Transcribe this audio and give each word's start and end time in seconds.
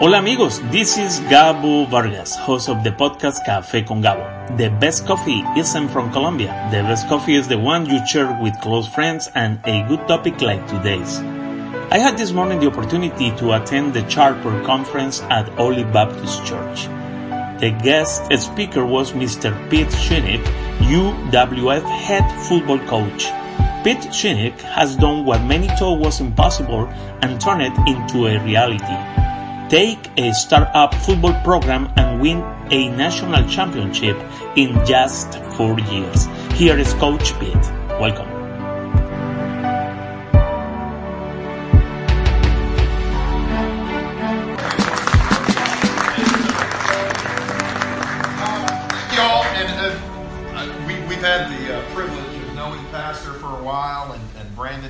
Hola 0.00 0.18
amigos, 0.18 0.60
this 0.72 0.98
is 0.98 1.20
Gabo 1.30 1.88
Vargas, 1.88 2.34
host 2.34 2.68
of 2.68 2.82
the 2.82 2.90
podcast 2.90 3.46
Café 3.46 3.86
con 3.86 4.02
Gabo. 4.02 4.26
The 4.56 4.68
best 4.80 5.06
coffee 5.06 5.44
isn't 5.56 5.88
from 5.90 6.10
Colombia. 6.10 6.50
The 6.72 6.82
best 6.82 7.06
coffee 7.06 7.36
is 7.36 7.46
the 7.46 7.56
one 7.56 7.86
you 7.86 8.04
share 8.04 8.36
with 8.42 8.60
close 8.60 8.88
friends 8.88 9.30
and 9.36 9.60
a 9.66 9.86
good 9.86 10.02
topic 10.08 10.40
like 10.40 10.66
today's. 10.66 11.20
I 11.94 11.98
had 11.98 12.18
this 12.18 12.32
morning 12.32 12.58
the 12.58 12.66
opportunity 12.66 13.30
to 13.36 13.52
attend 13.52 13.94
the 13.94 14.02
Charter 14.10 14.60
Conference 14.64 15.22
at 15.30 15.48
Olive 15.60 15.92
Baptist 15.92 16.44
Church. 16.44 16.86
The 17.60 17.70
guest 17.70 18.26
speaker 18.42 18.84
was 18.84 19.12
Mr. 19.12 19.54
Pete 19.70 19.94
Shinnick, 19.94 20.42
UWF 20.90 21.88
head 21.88 22.26
football 22.48 22.80
coach. 22.88 23.30
Pete 23.84 24.10
Shinnick 24.10 24.58
has 24.62 24.96
done 24.96 25.24
what 25.24 25.44
many 25.44 25.68
thought 25.78 26.00
was 26.00 26.20
impossible 26.20 26.88
and 27.22 27.40
turned 27.40 27.62
it 27.62 27.78
into 27.86 28.26
a 28.26 28.42
reality 28.42 29.23
take 29.74 30.08
a 30.18 30.32
startup 30.32 30.94
football 30.94 31.34
program 31.42 31.92
and 31.96 32.20
win 32.20 32.38
a 32.70 32.88
national 32.90 33.44
championship 33.48 34.16
in 34.54 34.70
just 34.86 35.34
four 35.56 35.80
years. 35.80 36.28
Here 36.52 36.78
is 36.78 36.94
Coach 36.94 37.36
Pete. 37.40 37.66
Welcome. 37.98 38.33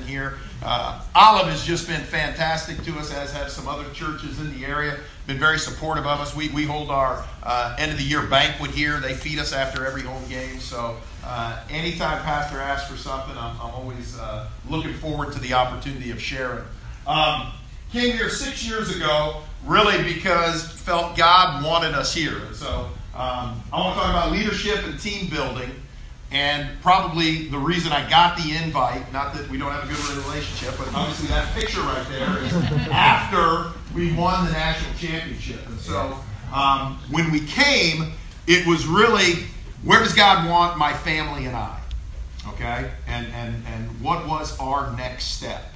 Here. 0.05 0.37
Uh, 0.63 1.01
Olive 1.13 1.47
has 1.47 1.63
just 1.63 1.87
been 1.87 2.01
fantastic 2.01 2.81
to 2.83 2.97
us, 2.97 3.13
as 3.13 3.31
have 3.33 3.49
some 3.49 3.67
other 3.67 3.89
churches 3.91 4.39
in 4.39 4.57
the 4.57 4.65
area. 4.65 4.97
Been 5.27 5.39
very 5.39 5.59
supportive 5.59 6.05
of 6.05 6.19
us. 6.19 6.35
We, 6.35 6.49
we 6.49 6.65
hold 6.65 6.89
our 6.89 7.25
uh, 7.43 7.75
end 7.77 7.91
of 7.91 7.97
the 7.97 8.03
year 8.03 8.21
banquet 8.23 8.71
here. 8.71 8.99
They 8.99 9.13
feed 9.13 9.39
us 9.39 9.53
after 9.53 9.85
every 9.85 10.01
home 10.01 10.27
game. 10.29 10.59
So 10.59 10.97
uh, 11.23 11.63
anytime 11.69 12.21
Pastor 12.23 12.59
asks 12.59 12.89
for 12.89 12.97
something, 12.97 13.35
I'm, 13.37 13.59
I'm 13.59 13.73
always 13.73 14.17
uh, 14.17 14.47
looking 14.69 14.93
forward 14.93 15.33
to 15.33 15.39
the 15.39 15.53
opportunity 15.53 16.11
of 16.11 16.21
sharing. 16.21 16.63
Um, 17.07 17.51
came 17.91 18.13
here 18.13 18.29
six 18.29 18.67
years 18.67 18.95
ago, 18.95 19.41
really 19.65 20.03
because 20.03 20.71
felt 20.71 21.17
God 21.17 21.63
wanted 21.63 21.93
us 21.93 22.13
here. 22.13 22.53
So 22.53 22.89
um, 23.15 23.63
I 23.71 23.79
want 23.79 23.95
to 23.95 24.01
talk 24.01 24.09
about 24.09 24.31
leadership 24.31 24.83
and 24.85 24.99
team 24.99 25.29
building. 25.29 25.71
And 26.35 26.67
probably 26.81 27.47
the 27.47 27.57
reason 27.57 27.93
I 27.93 28.09
got 28.09 28.35
the 28.35 28.57
invite, 28.57 29.13
not 29.13 29.33
that 29.35 29.49
we 29.49 29.57
don't 29.57 29.71
have 29.71 29.85
a 29.85 29.87
good 29.87 30.25
relationship, 30.25 30.77
but 30.77 30.93
obviously 30.93 31.29
that 31.29 31.55
picture 31.55 31.79
right 31.79 32.05
there 32.09 32.43
is 32.43 32.53
after 32.91 33.71
we 33.95 34.11
won 34.11 34.43
the 34.43 34.51
national 34.51 34.93
championship. 34.97 35.65
And 35.65 35.79
so 35.79 36.19
um, 36.53 36.99
when 37.09 37.31
we 37.31 37.39
came, 37.39 38.11
it 38.47 38.67
was 38.67 38.85
really 38.85 39.45
where 39.85 39.99
does 39.99 40.13
God 40.13 40.49
want 40.49 40.77
my 40.77 40.91
family 40.91 41.45
and 41.45 41.55
I? 41.55 41.79
Okay? 42.49 42.91
And, 43.07 43.27
and, 43.27 43.63
and 43.67 44.01
what 44.01 44.27
was 44.27 44.59
our 44.59 44.93
next 44.97 45.37
step? 45.37 45.71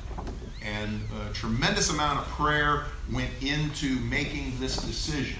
And 0.61 0.99
a 1.25 1.33
tremendous 1.33 1.89
amount 1.89 2.19
of 2.19 2.25
prayer 2.25 2.83
went 3.13 3.31
into 3.41 3.95
making 4.01 4.59
this 4.59 4.75
decision. 4.75 5.39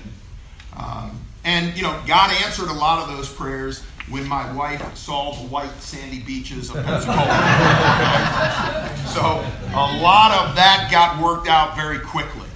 Um, 0.78 1.20
and, 1.44 1.76
you 1.76 1.84
know, 1.84 2.02
God 2.08 2.32
answered 2.46 2.70
a 2.70 2.74
lot 2.74 3.02
of 3.02 3.18
those 3.18 3.28
prayers 3.28 3.84
when 4.10 4.28
my 4.28 4.52
wife 4.54 4.96
saw 4.96 5.34
the 5.34 5.48
white 5.48 5.74
sandy 5.82 6.20
beaches 6.20 6.70
of 6.70 6.84
Pensacola. 6.84 7.28
so 9.08 9.22
a 9.74 10.02
lot 10.02 10.32
of 10.32 10.56
that 10.56 10.90
got 10.92 11.22
worked 11.22 11.48
out 11.48 11.76
very 11.76 12.00
quickly. 12.00 12.48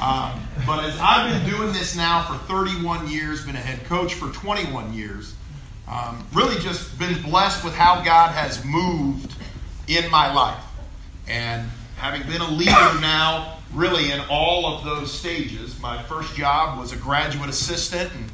Um, 0.00 0.40
but 0.66 0.84
as 0.84 0.98
I've 1.00 1.32
been 1.32 1.50
doing 1.50 1.72
this 1.72 1.96
now 1.96 2.22
for 2.22 2.36
31 2.46 3.08
years, 3.08 3.44
been 3.44 3.56
a 3.56 3.60
head 3.60 3.84
coach 3.86 4.14
for 4.14 4.30
21 4.32 4.92
years, 4.92 5.34
um, 5.88 6.26
really 6.32 6.60
just 6.60 6.98
been 6.98 7.20
blessed 7.22 7.64
with 7.64 7.74
how 7.74 8.02
God 8.04 8.32
has 8.32 8.64
moved 8.64 9.34
in 9.88 10.08
my 10.10 10.32
life. 10.32 10.62
And 11.26 11.68
having 11.96 12.22
been 12.30 12.42
a 12.42 12.50
leader 12.50 12.70
now, 13.00 13.58
really 13.72 14.12
in 14.12 14.20
all 14.30 14.66
of 14.66 14.84
those 14.84 15.12
stages, 15.12 15.80
my 15.80 16.02
first 16.04 16.36
job 16.36 16.78
was 16.78 16.92
a 16.92 16.96
graduate 16.96 17.48
assistant 17.48 18.12
and 18.12 18.30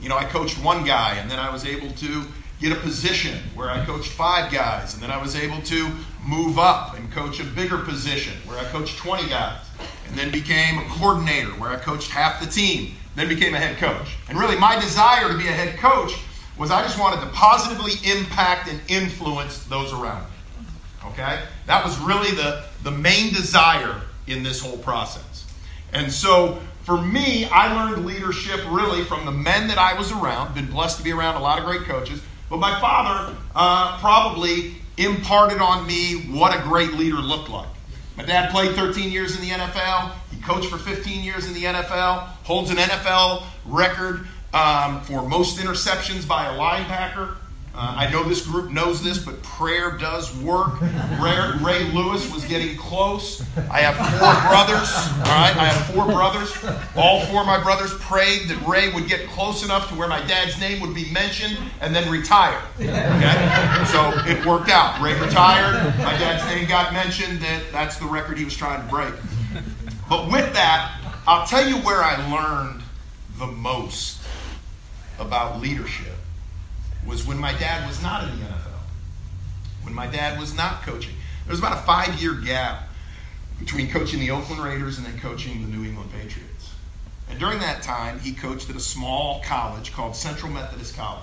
you 0.00 0.08
know, 0.08 0.16
I 0.16 0.24
coached 0.24 0.62
one 0.62 0.84
guy, 0.84 1.16
and 1.16 1.30
then 1.30 1.38
I 1.38 1.50
was 1.50 1.64
able 1.64 1.90
to 1.90 2.24
get 2.60 2.72
a 2.72 2.80
position 2.80 3.38
where 3.54 3.70
I 3.70 3.84
coached 3.84 4.10
five 4.10 4.52
guys, 4.52 4.94
and 4.94 5.02
then 5.02 5.10
I 5.10 5.20
was 5.20 5.36
able 5.36 5.60
to 5.62 5.90
move 6.24 6.58
up 6.58 6.96
and 6.96 7.10
coach 7.12 7.40
a 7.40 7.44
bigger 7.44 7.78
position 7.78 8.34
where 8.46 8.58
I 8.58 8.64
coached 8.64 8.98
20 8.98 9.28
guys, 9.28 9.64
and 10.08 10.18
then 10.18 10.30
became 10.30 10.78
a 10.78 10.84
coordinator 10.88 11.50
where 11.50 11.70
I 11.70 11.76
coached 11.76 12.10
half 12.10 12.40
the 12.40 12.50
team, 12.50 12.94
then 13.14 13.28
became 13.28 13.54
a 13.54 13.58
head 13.58 13.76
coach. 13.78 14.16
And 14.28 14.38
really, 14.38 14.58
my 14.58 14.78
desire 14.80 15.28
to 15.28 15.36
be 15.36 15.48
a 15.48 15.52
head 15.52 15.78
coach 15.78 16.12
was 16.56 16.70
I 16.70 16.82
just 16.82 16.98
wanted 16.98 17.20
to 17.20 17.26
positively 17.28 17.92
impact 18.04 18.68
and 18.68 18.80
influence 18.88 19.64
those 19.64 19.92
around 19.92 20.24
me. 20.24 20.66
Okay? 21.06 21.40
That 21.66 21.84
was 21.84 21.98
really 22.00 22.34
the, 22.34 22.64
the 22.82 22.90
main 22.90 23.32
desire 23.32 24.02
in 24.26 24.42
this 24.42 24.60
whole 24.60 24.78
process. 24.78 25.46
And 25.92 26.12
so 26.12 26.60
for 26.88 26.96
me, 26.96 27.44
I 27.44 27.74
learned 27.74 28.06
leadership 28.06 28.62
really 28.70 29.04
from 29.04 29.26
the 29.26 29.30
men 29.30 29.68
that 29.68 29.76
I 29.76 29.92
was 29.92 30.10
around. 30.10 30.54
Been 30.54 30.70
blessed 30.70 30.96
to 30.96 31.04
be 31.04 31.12
around 31.12 31.34
a 31.34 31.38
lot 31.38 31.58
of 31.58 31.66
great 31.66 31.82
coaches. 31.82 32.22
But 32.48 32.60
my 32.60 32.80
father 32.80 33.36
uh, 33.54 33.98
probably 33.98 34.76
imparted 34.96 35.60
on 35.60 35.86
me 35.86 36.22
what 36.30 36.58
a 36.58 36.62
great 36.62 36.94
leader 36.94 37.18
looked 37.18 37.50
like. 37.50 37.68
My 38.16 38.24
dad 38.24 38.50
played 38.50 38.74
13 38.74 39.12
years 39.12 39.36
in 39.36 39.42
the 39.42 39.50
NFL. 39.50 40.12
He 40.30 40.40
coached 40.40 40.70
for 40.70 40.78
15 40.78 41.22
years 41.22 41.46
in 41.46 41.52
the 41.52 41.64
NFL. 41.64 42.20
Holds 42.44 42.70
an 42.70 42.78
NFL 42.78 43.42
record 43.66 44.26
um, 44.54 45.02
for 45.02 45.28
most 45.28 45.58
interceptions 45.58 46.26
by 46.26 46.46
a 46.46 46.58
linebacker. 46.58 47.36
Uh, 47.78 47.94
I 47.96 48.10
know 48.10 48.24
this 48.24 48.44
group 48.44 48.72
knows 48.72 49.04
this, 49.04 49.18
but 49.18 49.40
prayer 49.44 49.92
does 49.92 50.36
work. 50.38 50.80
Ray, 50.80 51.52
Ray, 51.62 51.84
Lewis 51.92 52.28
was 52.34 52.44
getting 52.46 52.76
close. 52.76 53.40
I 53.70 53.82
have 53.82 53.94
four 53.94 54.50
brothers. 54.50 54.90
All 55.18 55.38
right, 55.38 55.56
I 55.56 55.66
have 55.66 55.94
four 55.94 56.04
brothers. 56.06 56.50
All 56.96 57.24
four 57.26 57.42
of 57.42 57.46
my 57.46 57.62
brothers 57.62 57.94
prayed 58.00 58.48
that 58.48 58.60
Ray 58.66 58.92
would 58.92 59.06
get 59.06 59.28
close 59.28 59.64
enough 59.64 59.88
to 59.90 59.94
where 59.94 60.08
my 60.08 60.18
dad's 60.26 60.58
name 60.58 60.80
would 60.80 60.92
be 60.92 61.08
mentioned 61.12 61.56
and 61.80 61.94
then 61.94 62.10
retire. 62.10 62.60
Okay, 62.80 63.84
so 63.92 64.10
it 64.26 64.44
worked 64.44 64.70
out. 64.70 65.00
Ray 65.00 65.14
retired. 65.20 65.74
My 65.98 66.18
dad's 66.18 66.44
name 66.46 66.68
got 66.68 66.92
mentioned. 66.92 67.38
That 67.40 67.62
that's 67.70 67.96
the 67.96 68.06
record 68.06 68.38
he 68.38 68.44
was 68.44 68.56
trying 68.56 68.82
to 68.82 68.88
break. 68.92 69.14
But 70.08 70.32
with 70.32 70.52
that, 70.54 71.00
I'll 71.28 71.46
tell 71.46 71.64
you 71.64 71.76
where 71.76 72.02
I 72.02 72.16
learned 72.28 72.82
the 73.38 73.46
most 73.46 74.20
about 75.20 75.60
leadership 75.60 76.17
was 77.06 77.26
when 77.26 77.38
my 77.38 77.52
dad 77.52 77.86
was 77.86 78.02
not 78.02 78.24
in 78.24 78.30
the 78.38 78.44
NFL, 78.44 78.80
when 79.82 79.94
my 79.94 80.06
dad 80.06 80.38
was 80.38 80.54
not 80.54 80.82
coaching. 80.82 81.14
There 81.44 81.52
was 81.52 81.58
about 81.58 81.78
a 81.78 81.82
five 81.82 82.20
year 82.20 82.34
gap 82.34 82.88
between 83.58 83.90
coaching 83.90 84.20
the 84.20 84.30
Oakland 84.30 84.62
Raiders 84.62 84.98
and 84.98 85.06
then 85.06 85.18
coaching 85.18 85.62
the 85.62 85.76
New 85.76 85.84
England 85.84 86.10
Patriots. 86.12 86.74
And 87.30 87.38
during 87.38 87.58
that 87.60 87.82
time, 87.82 88.18
he 88.20 88.32
coached 88.32 88.70
at 88.70 88.76
a 88.76 88.80
small 88.80 89.42
college 89.44 89.92
called 89.92 90.16
Central 90.16 90.50
Methodist 90.50 90.96
College, 90.96 91.22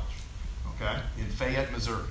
okay, 0.76 1.00
in 1.18 1.26
Fayette, 1.26 1.72
Missouri. 1.72 2.04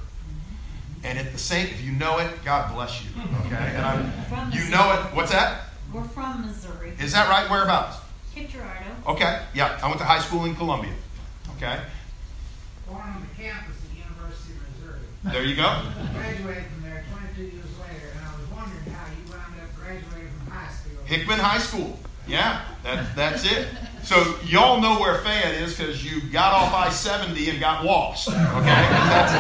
And 1.05 1.19
at 1.19 1.33
the 1.33 1.39
same, 1.39 1.67
if 1.67 1.83
you 1.83 1.93
know 1.93 2.19
it, 2.19 2.31
God 2.45 2.75
bless 2.75 3.05
you, 3.05 3.11
okay. 3.47 3.73
And 3.75 3.85
I'm, 3.85 4.53
you 4.53 4.69
know 4.71 4.93
it. 4.93 5.15
What's 5.15 5.33
that? 5.33 5.67
We're 5.93 6.03
from 6.05 6.47
Missouri. 6.47 6.93
Is 7.01 7.13
that 7.13 7.29
right? 7.29 7.49
Whereabouts? 7.49 7.99
Girardeau. 8.35 9.13
Okay, 9.13 9.43
yeah. 9.55 9.79
I 9.83 9.87
went 9.87 9.99
to 9.99 10.05
high 10.05 10.19
school 10.19 10.45
in 10.45 10.57
Columbia. 10.57 10.93
Okay, 11.57 11.79
born 11.79 11.79
on 11.79 11.79
the 11.79 11.83
campus 13.45 13.77
at 13.77 13.91
the 13.93 14.01
University 14.01 14.55
of 14.57 14.65
Missouri. 14.73 15.05
there 15.25 15.45
you 15.45 15.57
go. 15.57 15.85
Graduated 16.17 16.65
from 16.73 16.83
there 16.83 17.05
22 17.37 17.43
years 17.43 17.73
later, 17.77 18.09
and 18.17 18.25
I 18.25 18.33
was 18.41 18.49
wondering 18.49 18.89
how 18.89 19.05
you 19.13 19.21
wound 19.29 19.53
up 19.61 19.69
graduating 19.77 20.33
from 20.41 20.51
high 20.51 20.73
school. 20.73 21.05
Hickman 21.05 21.39
High 21.39 21.59
School. 21.59 21.99
Yeah, 22.27 22.65
that, 22.85 23.15
that's 23.15 23.45
it. 23.45 23.69
So 24.03 24.39
y'all 24.47 24.81
know 24.81 24.99
where 24.99 25.19
Fayette 25.19 25.61
is 25.61 25.77
because 25.77 26.03
you 26.03 26.23
got 26.31 26.55
off 26.55 26.73
I-70 26.73 27.51
and 27.51 27.61
got 27.61 27.85
lost. 27.85 28.29
Okay, 28.29 28.39
and 28.39 29.05
that's, 29.13 29.33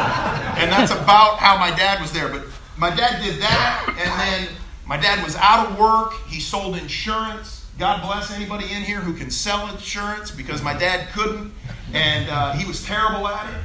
and 0.60 0.70
that's 0.70 0.92
about 0.92 1.38
how 1.38 1.56
my 1.56 1.70
dad 1.70 1.98
was 2.02 2.12
there. 2.12 2.28
But 2.28 2.44
my 2.76 2.94
dad 2.94 3.22
did 3.22 3.40
that, 3.40 3.86
and 3.88 4.20
then 4.20 4.54
my 4.84 4.98
dad 4.98 5.24
was 5.24 5.34
out 5.36 5.70
of 5.70 5.78
work. 5.78 6.12
He 6.28 6.40
sold 6.40 6.76
insurance. 6.76 7.64
God 7.78 8.02
bless 8.02 8.30
anybody 8.30 8.66
in 8.70 8.82
here 8.82 9.00
who 9.00 9.14
can 9.14 9.30
sell 9.30 9.66
insurance 9.72 10.30
because 10.30 10.62
my 10.62 10.76
dad 10.76 11.08
couldn't, 11.14 11.54
and 11.94 12.28
uh, 12.28 12.52
he 12.52 12.66
was 12.66 12.84
terrible 12.84 13.26
at 13.28 13.50
it. 13.50 13.60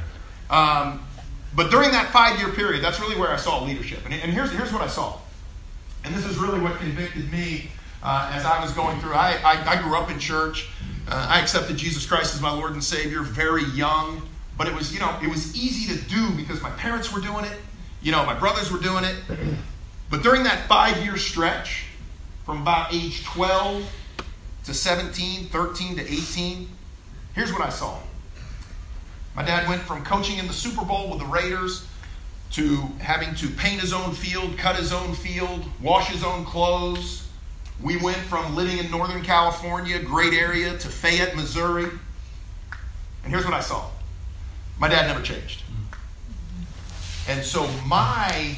Um, 0.50 1.04
but 1.54 1.70
during 1.70 1.90
that 1.92 2.12
five-year 2.12 2.50
period, 2.50 2.82
that's 2.84 3.00
really 3.00 3.18
where 3.18 3.30
I 3.30 3.36
saw 3.36 3.64
leadership. 3.64 4.04
And, 4.04 4.14
and 4.14 4.32
here's, 4.32 4.52
here's 4.52 4.72
what 4.72 4.82
I 4.82 4.88
saw. 4.88 5.18
And 6.04 6.14
this 6.14 6.24
is 6.24 6.36
really 6.36 6.60
what 6.60 6.78
convicted 6.78 7.30
me 7.32 7.70
uh, 8.02 8.30
as 8.34 8.44
I 8.44 8.60
was 8.62 8.72
going 8.72 9.00
through. 9.00 9.14
I, 9.14 9.38
I, 9.44 9.76
I 9.76 9.82
grew 9.82 9.96
up 9.96 10.10
in 10.10 10.18
church. 10.18 10.68
Uh, 11.08 11.26
I 11.28 11.40
accepted 11.40 11.76
Jesus 11.76 12.06
Christ 12.06 12.34
as 12.34 12.40
my 12.40 12.50
Lord 12.50 12.72
and 12.72 12.82
Savior 12.82 13.22
very 13.22 13.64
young. 13.64 14.22
But 14.56 14.68
it 14.68 14.74
was, 14.74 14.92
you 14.92 15.00
know, 15.00 15.18
it 15.22 15.28
was 15.28 15.56
easy 15.56 15.92
to 15.96 16.04
do 16.08 16.30
because 16.36 16.62
my 16.62 16.70
parents 16.70 17.12
were 17.12 17.20
doing 17.20 17.44
it. 17.44 17.56
You 18.02 18.12
know, 18.12 18.24
my 18.24 18.38
brothers 18.38 18.70
were 18.70 18.78
doing 18.78 19.04
it. 19.04 19.16
But 20.10 20.22
during 20.22 20.42
that 20.44 20.66
five-year 20.68 21.16
stretch, 21.16 21.84
from 22.44 22.62
about 22.62 22.92
age 22.92 23.24
12 23.24 23.90
to 24.64 24.74
17, 24.74 25.46
13 25.46 25.96
to 25.96 26.02
18, 26.02 26.68
here's 27.34 27.52
what 27.52 27.62
I 27.62 27.70
saw. 27.70 27.98
My 29.40 29.46
dad 29.46 29.66
went 29.70 29.80
from 29.80 30.04
coaching 30.04 30.36
in 30.36 30.46
the 30.46 30.52
Super 30.52 30.84
Bowl 30.84 31.08
with 31.08 31.18
the 31.18 31.24
Raiders 31.24 31.86
to 32.50 32.76
having 32.98 33.34
to 33.36 33.48
paint 33.48 33.80
his 33.80 33.94
own 33.94 34.12
field, 34.12 34.58
cut 34.58 34.76
his 34.76 34.92
own 34.92 35.14
field, 35.14 35.64
wash 35.80 36.08
his 36.08 36.22
own 36.22 36.44
clothes. 36.44 37.26
We 37.82 37.96
went 37.96 38.18
from 38.18 38.54
living 38.54 38.76
in 38.76 38.90
Northern 38.90 39.22
California, 39.22 39.98
great 40.02 40.34
area, 40.34 40.76
to 40.76 40.88
Fayette, 40.88 41.36
Missouri. 41.36 41.88
And 43.24 43.32
here's 43.32 43.46
what 43.46 43.54
I 43.54 43.60
saw 43.60 43.88
my 44.78 44.88
dad 44.88 45.06
never 45.06 45.22
changed. 45.22 45.62
And 47.26 47.42
so 47.42 47.66
my 47.86 48.56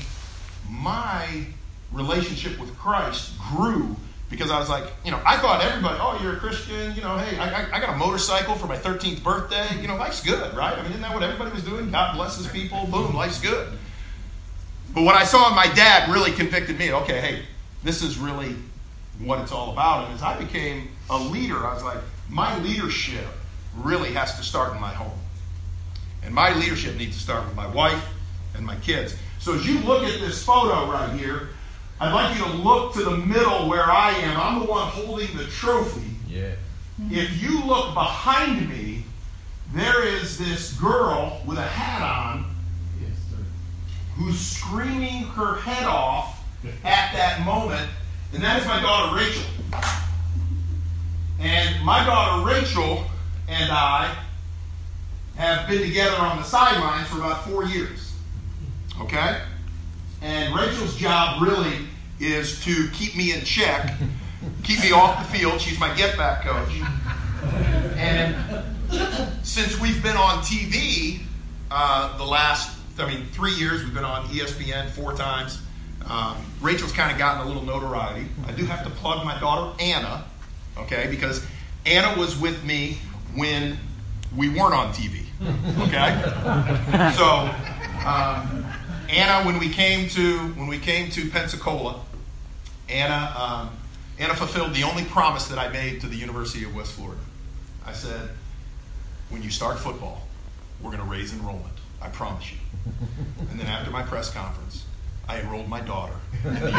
my 0.68 1.46
relationship 1.92 2.58
with 2.58 2.76
Christ 2.76 3.38
grew 3.38 3.94
because 4.32 4.50
I 4.50 4.58
was 4.58 4.70
like, 4.70 4.84
you 5.04 5.10
know, 5.10 5.20
I 5.26 5.36
thought 5.36 5.62
everybody, 5.62 5.98
oh, 6.00 6.18
you're 6.22 6.32
a 6.32 6.38
Christian, 6.38 6.94
you 6.96 7.02
know, 7.02 7.18
hey, 7.18 7.36
I, 7.36 7.76
I, 7.76 7.80
got 7.80 7.94
a 7.94 7.96
motorcycle 7.98 8.54
for 8.54 8.66
my 8.66 8.78
13th 8.78 9.22
birthday, 9.22 9.68
you 9.78 9.86
know, 9.86 9.96
life's 9.96 10.22
good, 10.22 10.56
right? 10.56 10.76
I 10.76 10.82
mean, 10.82 10.92
isn't 10.92 11.02
that 11.02 11.12
what 11.12 11.22
everybody 11.22 11.50
was 11.50 11.62
doing? 11.62 11.90
God 11.90 12.16
blesses 12.16 12.48
people, 12.48 12.86
boom, 12.86 13.14
life's 13.14 13.38
good. 13.38 13.68
But 14.94 15.02
what 15.02 15.16
I 15.16 15.24
saw 15.24 15.50
in 15.50 15.54
my 15.54 15.66
dad 15.74 16.10
really 16.10 16.32
convicted 16.32 16.78
me, 16.78 16.94
okay, 16.94 17.20
hey, 17.20 17.42
this 17.84 18.02
is 18.02 18.16
really 18.16 18.56
what 19.18 19.38
it's 19.40 19.52
all 19.52 19.70
about. 19.70 20.06
And 20.06 20.14
as 20.14 20.22
I 20.22 20.38
became 20.38 20.88
a 21.10 21.18
leader, 21.18 21.66
I 21.66 21.74
was 21.74 21.84
like, 21.84 21.98
my 22.30 22.58
leadership 22.62 23.26
really 23.76 24.14
has 24.14 24.34
to 24.38 24.42
start 24.42 24.74
in 24.74 24.80
my 24.80 24.94
home. 24.94 25.18
And 26.24 26.34
my 26.34 26.54
leadership 26.54 26.96
needs 26.96 27.16
to 27.16 27.22
start 27.22 27.44
with 27.44 27.54
my 27.54 27.66
wife 27.66 28.02
and 28.54 28.64
my 28.64 28.76
kids. 28.76 29.14
So 29.40 29.54
as 29.54 29.66
you 29.66 29.78
look 29.80 30.04
at 30.04 30.20
this 30.20 30.42
photo 30.42 30.90
right 30.90 31.12
here, 31.18 31.50
I'd 32.02 32.12
like 32.12 32.36
you 32.36 32.42
to 32.42 32.50
look 32.50 32.94
to 32.94 33.04
the 33.04 33.16
middle 33.16 33.68
where 33.68 33.88
I 33.88 34.10
am. 34.10 34.36
I'm 34.36 34.58
the 34.58 34.66
one 34.66 34.88
holding 34.88 35.36
the 35.36 35.44
trophy. 35.44 36.10
Yeah. 36.26 36.54
If 37.10 37.40
you 37.40 37.64
look 37.64 37.94
behind 37.94 38.68
me, 38.68 39.04
there 39.72 40.04
is 40.04 40.36
this 40.36 40.72
girl 40.72 41.40
with 41.46 41.58
a 41.58 41.62
hat 41.62 42.02
on 42.02 42.56
Yes, 43.00 43.16
sir. 43.30 43.36
who's 44.16 44.40
screaming 44.40 45.22
her 45.22 45.60
head 45.60 45.84
off 45.84 46.44
at 46.82 47.12
that 47.12 47.44
moment, 47.46 47.88
and 48.34 48.42
that 48.42 48.60
is 48.60 48.66
my 48.66 48.82
daughter 48.82 49.14
Rachel. 49.16 49.44
And 51.38 51.84
my 51.84 52.04
daughter 52.04 52.44
Rachel 52.44 53.04
and 53.46 53.70
I 53.70 54.12
have 55.36 55.68
been 55.68 55.82
together 55.82 56.16
on 56.16 56.38
the 56.38 56.44
sidelines 56.44 57.06
for 57.06 57.18
about 57.18 57.48
four 57.48 57.64
years. 57.64 58.12
Okay? 59.00 59.40
And 60.20 60.54
Rachel's 60.54 60.96
job 60.96 61.42
really 61.42 61.86
is 62.22 62.62
to 62.64 62.88
keep 62.92 63.16
me 63.16 63.32
in 63.32 63.44
check, 63.44 63.94
keep 64.62 64.80
me 64.80 64.92
off 64.92 65.18
the 65.18 65.38
field. 65.38 65.60
She's 65.60 65.78
my 65.78 65.94
get 65.94 66.16
back 66.16 66.44
coach. 66.44 66.80
And 67.96 68.64
since 69.42 69.80
we've 69.80 70.02
been 70.02 70.16
on 70.16 70.38
TV 70.38 71.20
uh, 71.70 72.16
the 72.18 72.24
last, 72.24 72.78
I 72.98 73.06
mean, 73.08 73.26
three 73.32 73.54
years, 73.54 73.82
we've 73.82 73.94
been 73.94 74.04
on 74.04 74.26
ESPN 74.26 74.88
four 74.90 75.14
times. 75.14 75.60
Um, 76.08 76.36
Rachel's 76.60 76.92
kind 76.92 77.12
of 77.12 77.18
gotten 77.18 77.42
a 77.42 77.46
little 77.46 77.62
notoriety. 77.62 78.26
I 78.46 78.52
do 78.52 78.64
have 78.66 78.84
to 78.84 78.90
plug 78.90 79.24
my 79.24 79.38
daughter 79.40 79.76
Anna, 79.80 80.24
okay, 80.76 81.06
because 81.08 81.44
Anna 81.86 82.18
was 82.18 82.38
with 82.38 82.64
me 82.64 82.98
when 83.34 83.78
we 84.36 84.48
weren't 84.48 84.74
on 84.74 84.92
TV, 84.92 85.24
okay. 85.86 87.12
So 87.16 87.50
um, 88.06 88.64
Anna, 89.08 89.44
when 89.46 89.58
we 89.58 89.68
came 89.68 90.08
to 90.10 90.38
when 90.54 90.66
we 90.66 90.78
came 90.78 91.10
to 91.10 91.30
Pensacola, 91.30 92.00
Anna 92.88 93.34
um, 93.38 93.76
Anna 94.18 94.34
fulfilled 94.34 94.74
the 94.74 94.84
only 94.84 95.04
promise 95.04 95.48
that 95.48 95.58
I 95.58 95.68
made 95.68 96.00
to 96.02 96.06
the 96.06 96.16
University 96.16 96.64
of 96.64 96.74
West 96.74 96.92
Florida. 96.92 97.20
I 97.84 97.92
said, 97.92 98.30
when 99.30 99.42
you 99.42 99.50
start 99.50 99.78
football, 99.78 100.26
we're 100.80 100.90
going 100.90 101.02
to 101.02 101.10
raise 101.10 101.32
enrollment. 101.32 101.74
I 102.00 102.08
promise 102.08 102.52
you. 102.52 102.58
And 103.50 103.60
then 103.60 103.66
after 103.66 103.90
my 103.90 104.02
press 104.02 104.32
conference, 104.32 104.86
I 105.28 105.40
enrolled 105.40 105.68
my 105.68 105.80
daughter. 105.80 106.14
in 106.44 106.54
the 106.54 106.60
University. 106.60 106.72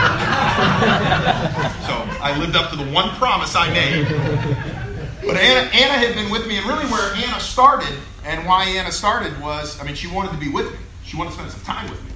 so 1.85 1.93
I 2.21 2.35
lived 2.39 2.55
up 2.55 2.71
to 2.71 2.77
the 2.77 2.89
one 2.91 3.09
promise 3.11 3.55
I 3.55 3.69
made. 3.71 4.07
But 5.25 5.37
Anna, 5.37 5.69
Anna 5.69 5.93
had 5.93 6.15
been 6.15 6.31
with 6.31 6.47
me, 6.47 6.57
and 6.57 6.65
really 6.65 6.85
where 6.85 7.13
Anna 7.13 7.39
started 7.39 7.93
and 8.25 8.47
why 8.47 8.65
Anna 8.65 8.91
started 8.91 9.39
was, 9.39 9.79
I 9.79 9.83
mean, 9.83 9.95
she 9.95 10.07
wanted 10.07 10.31
to 10.31 10.37
be 10.37 10.49
with 10.49 10.71
me. 10.71 10.77
She 11.03 11.15
wanted 11.15 11.31
to 11.31 11.35
spend 11.35 11.51
some 11.51 11.61
time 11.61 11.89
with 11.89 12.01
me. 12.03 12.11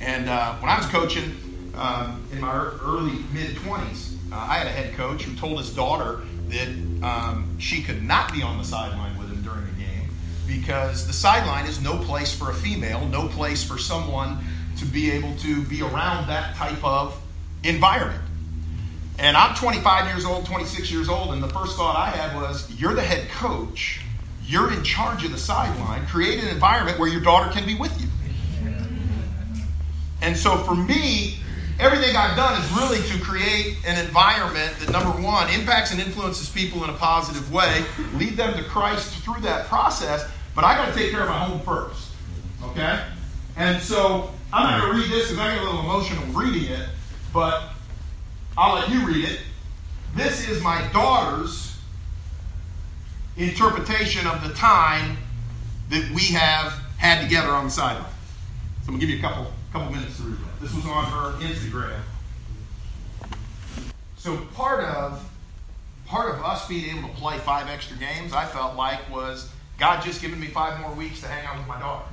And 0.00 0.28
uh, 0.28 0.54
when 0.54 0.70
I 0.70 0.78
was 0.78 0.86
coaching 0.86 1.36
um, 1.80 2.22
in 2.30 2.40
my 2.40 2.52
early 2.84 3.18
mid 3.32 3.56
20s, 3.56 4.14
uh, 4.30 4.36
I 4.36 4.58
had 4.58 4.66
a 4.66 4.70
head 4.70 4.94
coach 4.94 5.22
who 5.22 5.34
told 5.36 5.58
his 5.58 5.74
daughter 5.74 6.20
that 6.48 6.68
um, 7.02 7.58
she 7.58 7.82
could 7.82 8.02
not 8.02 8.32
be 8.32 8.42
on 8.42 8.58
the 8.58 8.64
sideline 8.64 9.18
with 9.18 9.30
him 9.30 9.42
during 9.42 9.64
a 9.64 9.72
game 9.72 10.10
because 10.46 11.06
the 11.06 11.12
sideline 11.12 11.66
is 11.66 11.80
no 11.80 11.96
place 11.98 12.36
for 12.36 12.50
a 12.50 12.54
female, 12.54 13.06
no 13.06 13.28
place 13.28 13.64
for 13.64 13.78
someone 13.78 14.38
to 14.76 14.84
be 14.84 15.10
able 15.10 15.34
to 15.36 15.62
be 15.64 15.80
around 15.80 16.28
that 16.28 16.54
type 16.54 16.84
of 16.84 17.18
environment. 17.64 18.22
And 19.18 19.36
I'm 19.36 19.54
25 19.54 20.06
years 20.06 20.24
old, 20.24 20.46
26 20.46 20.90
years 20.90 21.08
old, 21.08 21.32
and 21.32 21.42
the 21.42 21.48
first 21.48 21.76
thought 21.76 21.96
I 21.96 22.10
had 22.10 22.34
was, 22.40 22.70
you're 22.78 22.94
the 22.94 23.02
head 23.02 23.28
coach. 23.30 24.02
You're 24.44 24.72
in 24.72 24.82
charge 24.82 25.24
of 25.24 25.30
the 25.30 25.38
sideline. 25.38 26.06
Create 26.06 26.42
an 26.42 26.48
environment 26.48 26.98
where 26.98 27.08
your 27.08 27.20
daughter 27.20 27.50
can 27.52 27.66
be 27.66 27.74
with 27.74 27.98
you. 28.00 28.08
And 30.22 30.36
so 30.36 30.58
for 30.58 30.74
me, 30.74 31.39
everything 31.80 32.14
I've 32.14 32.36
done 32.36 32.60
is 32.60 32.70
really 32.72 33.00
to 33.08 33.24
create 33.24 33.78
an 33.86 33.98
environment 34.04 34.76
that, 34.80 34.92
number 34.92 35.10
one, 35.22 35.50
impacts 35.50 35.92
and 35.92 36.00
influences 36.00 36.48
people 36.48 36.84
in 36.84 36.90
a 36.90 36.94
positive 36.94 37.52
way, 37.52 37.84
lead 38.14 38.36
them 38.36 38.54
to 38.56 38.64
Christ 38.64 39.14
through 39.24 39.40
that 39.42 39.66
process, 39.66 40.28
but 40.54 40.64
I 40.64 40.74
got 40.74 40.92
to 40.92 40.94
take 40.94 41.10
care 41.10 41.22
of 41.22 41.28
my 41.28 41.38
home 41.38 41.60
first. 41.60 42.10
Okay? 42.62 43.02
And 43.56 43.82
so 43.82 44.30
I'm 44.52 44.64
not 44.64 44.80
going 44.80 44.92
to 44.92 45.00
read 45.00 45.10
this 45.10 45.30
because 45.30 45.38
I 45.38 45.54
get 45.54 45.62
a 45.62 45.64
little 45.64 45.80
emotional 45.80 46.24
reading 46.34 46.70
it, 46.70 46.88
but 47.32 47.70
I'll 48.58 48.74
let 48.74 48.90
you 48.90 49.06
read 49.06 49.24
it. 49.24 49.40
This 50.14 50.48
is 50.48 50.62
my 50.62 50.86
daughter's 50.92 51.78
interpretation 53.36 54.26
of 54.26 54.46
the 54.46 54.52
time 54.54 55.16
that 55.88 56.10
we 56.14 56.22
have 56.26 56.72
had 56.98 57.22
together 57.22 57.50
on 57.50 57.64
the 57.64 57.70
sideline. 57.70 58.04
So 58.04 58.88
I'm 58.88 58.94
gonna 58.94 58.98
give 58.98 59.10
you 59.10 59.18
a 59.18 59.20
couple 59.20 59.50
couple 59.72 59.92
minutes 59.92 60.16
to 60.16 60.24
read 60.24 60.38
that. 60.38 60.49
This 60.60 60.74
was 60.74 60.84
on 60.84 61.04
her 61.04 61.32
Instagram. 61.44 62.00
So 64.18 64.36
part 64.54 64.84
of 64.84 65.26
part 66.06 66.34
of 66.34 66.44
us 66.44 66.68
being 66.68 66.98
able 66.98 67.08
to 67.08 67.14
play 67.14 67.38
five 67.38 67.68
extra 67.68 67.96
games, 67.96 68.32
I 68.34 68.44
felt 68.44 68.76
like 68.76 69.10
was 69.10 69.50
God 69.78 70.02
just 70.02 70.20
giving 70.20 70.38
me 70.38 70.48
five 70.48 70.78
more 70.80 70.92
weeks 70.92 71.20
to 71.22 71.28
hang 71.28 71.46
out 71.46 71.56
with 71.56 71.66
my 71.66 71.80
daughter. 71.80 72.04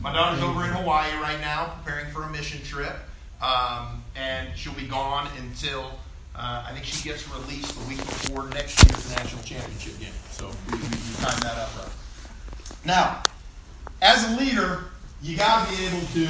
My 0.00 0.12
daughter's 0.12 0.42
over 0.42 0.64
in 0.64 0.70
Hawaii 0.70 1.12
right 1.14 1.40
now, 1.40 1.74
preparing 1.82 2.12
for 2.12 2.22
a 2.22 2.30
mission 2.30 2.62
trip, 2.62 2.94
um, 3.42 4.04
and 4.14 4.56
she'll 4.56 4.74
be 4.74 4.86
gone 4.86 5.28
until 5.38 5.98
uh, 6.36 6.66
I 6.68 6.72
think 6.72 6.84
she 6.84 7.08
gets 7.08 7.28
released 7.28 7.74
the 7.74 7.88
week 7.88 7.98
before 7.98 8.48
next 8.50 8.84
year's 8.84 9.10
national 9.16 9.42
championship 9.42 9.98
game. 9.98 10.12
So 10.30 10.50
we, 10.70 10.76
we, 10.76 10.84
we 10.84 11.14
timed 11.20 11.42
that 11.42 11.58
up 11.58 11.76
right. 11.78 11.92
Now, 12.84 13.22
as 14.02 14.30
a 14.30 14.36
leader, 14.36 14.84
you 15.22 15.36
got 15.36 15.66
to 15.66 15.76
be 15.76 15.86
able 15.86 16.00
to 16.00 16.28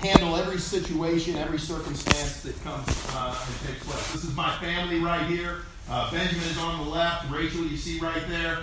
handle 0.00 0.36
every 0.36 0.58
situation, 0.58 1.36
every 1.36 1.58
circumstance 1.58 2.42
that 2.42 2.62
comes 2.62 2.86
uh, 3.14 3.46
and 3.46 3.68
takes 3.68 3.84
place. 3.86 4.12
This 4.12 4.24
is 4.24 4.34
my 4.36 4.56
family 4.58 5.00
right 5.00 5.26
here. 5.26 5.62
Uh, 5.90 6.10
Benjamin 6.10 6.44
is 6.44 6.58
on 6.58 6.84
the 6.84 6.90
left. 6.90 7.30
Rachel, 7.30 7.64
you 7.64 7.76
see 7.76 7.98
right 7.98 8.22
there. 8.28 8.58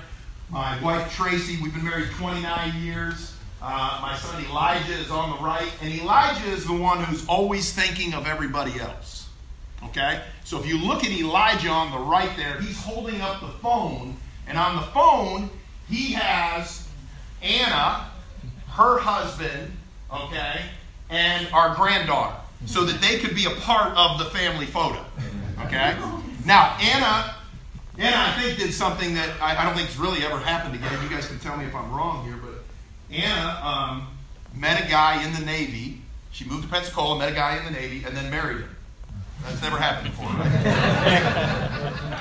My 0.50 0.82
wife 0.82 1.14
Tracy. 1.14 1.58
We've 1.62 1.74
been 1.74 1.84
married 1.84 2.10
29 2.12 2.82
years. 2.82 3.36
Uh, 3.62 4.00
my 4.02 4.16
son 4.16 4.46
Elijah 4.46 4.94
is 4.94 5.10
on 5.10 5.32
the 5.32 5.44
right, 5.44 5.72
and 5.82 5.92
Elijah 5.92 6.48
is 6.52 6.66
the 6.66 6.74
one 6.74 7.04
who's 7.04 7.28
always 7.28 7.74
thinking 7.74 8.14
of 8.14 8.28
everybody 8.28 8.80
else. 8.80 9.28
Okay? 9.86 10.22
So 10.44 10.60
if 10.60 10.68
you 10.68 10.78
look 10.78 11.04
at 11.04 11.10
Elijah 11.10 11.70
on 11.70 11.92
the 11.92 11.98
right 11.98 12.30
there, 12.38 12.62
he's 12.62 12.80
holding 12.80 13.22
up 13.22 13.42
the 13.42 13.48
phone, 13.48 14.18
and 14.48 14.58
on 14.58 14.76
the 14.76 14.84
phone, 14.84 15.50
he 15.90 16.14
has 16.14 16.88
Anna, 17.42 18.06
her 18.68 19.00
husband, 19.00 19.76
okay, 20.14 20.62
and 21.10 21.48
our 21.54 21.76
granddaughter, 21.76 22.36
so 22.66 22.84
that 22.86 23.02
they 23.02 23.20
could 23.20 23.36
be 23.36 23.46
a 23.46 23.56
part 23.62 23.96
of 23.96 24.20
the 24.20 24.26
family 24.26 24.66
photo. 24.66 25.04
Okay? 25.66 25.96
Now, 26.46 26.78
Anna, 26.82 27.36
Anna, 27.98 28.18
I 28.18 28.42
think, 28.42 28.58
did 28.60 28.74
something 28.74 29.14
that 29.16 29.30
I, 29.42 29.56
I 29.58 29.64
don't 29.64 29.76
think 29.76 29.88
has 29.88 29.98
really 29.98 30.24
ever 30.24 30.38
happened 30.38 30.76
again. 30.76 30.92
You 31.02 31.10
guys 31.10 31.28
can 31.28 31.40
tell 31.40 31.58
me 31.58 31.66
if 31.66 31.74
I'm 31.74 31.92
wrong 31.92 32.26
here, 32.26 32.38
but 32.38 32.64
Anna 33.16 33.62
um, 33.64 34.08
met 34.54 34.84
a 34.84 34.90
guy 34.90 35.24
in 35.26 35.34
the 35.34 35.46
Navy. 35.46 36.02
She 36.32 36.46
moved 36.46 36.64
to 36.64 36.70
Pensacola, 36.70 37.18
met 37.18 37.32
a 37.32 37.36
guy 37.36 37.58
in 37.58 37.66
the 37.66 37.72
Navy, 37.72 38.04
and 38.06 38.16
then 38.16 38.30
married 38.30 38.62
him. 38.62 38.76
That's 39.44 39.62
never 39.62 39.78
happened 39.78 40.10
before, 40.10 40.28
right? 40.28 40.50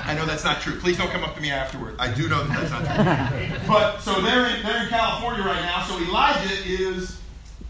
I 0.05 0.13
know 0.15 0.25
that's 0.25 0.43
not 0.43 0.61
true. 0.61 0.75
Please 0.79 0.97
don't 0.97 1.09
come 1.09 1.23
up 1.23 1.35
to 1.35 1.41
me 1.41 1.49
afterward. 1.49 1.95
I 1.97 2.13
do 2.13 2.29
know 2.29 2.43
that 2.43 2.69
that's 2.69 2.71
not 2.71 2.85
true. 2.85 3.57
But 3.67 3.99
so 4.01 4.21
they're 4.21 4.45
in, 4.45 4.63
they're 4.63 4.83
in 4.83 4.89
California 4.89 5.43
right 5.43 5.61
now. 5.61 5.83
So 5.83 5.97
Elijah 5.97 6.53
is, 6.65 7.19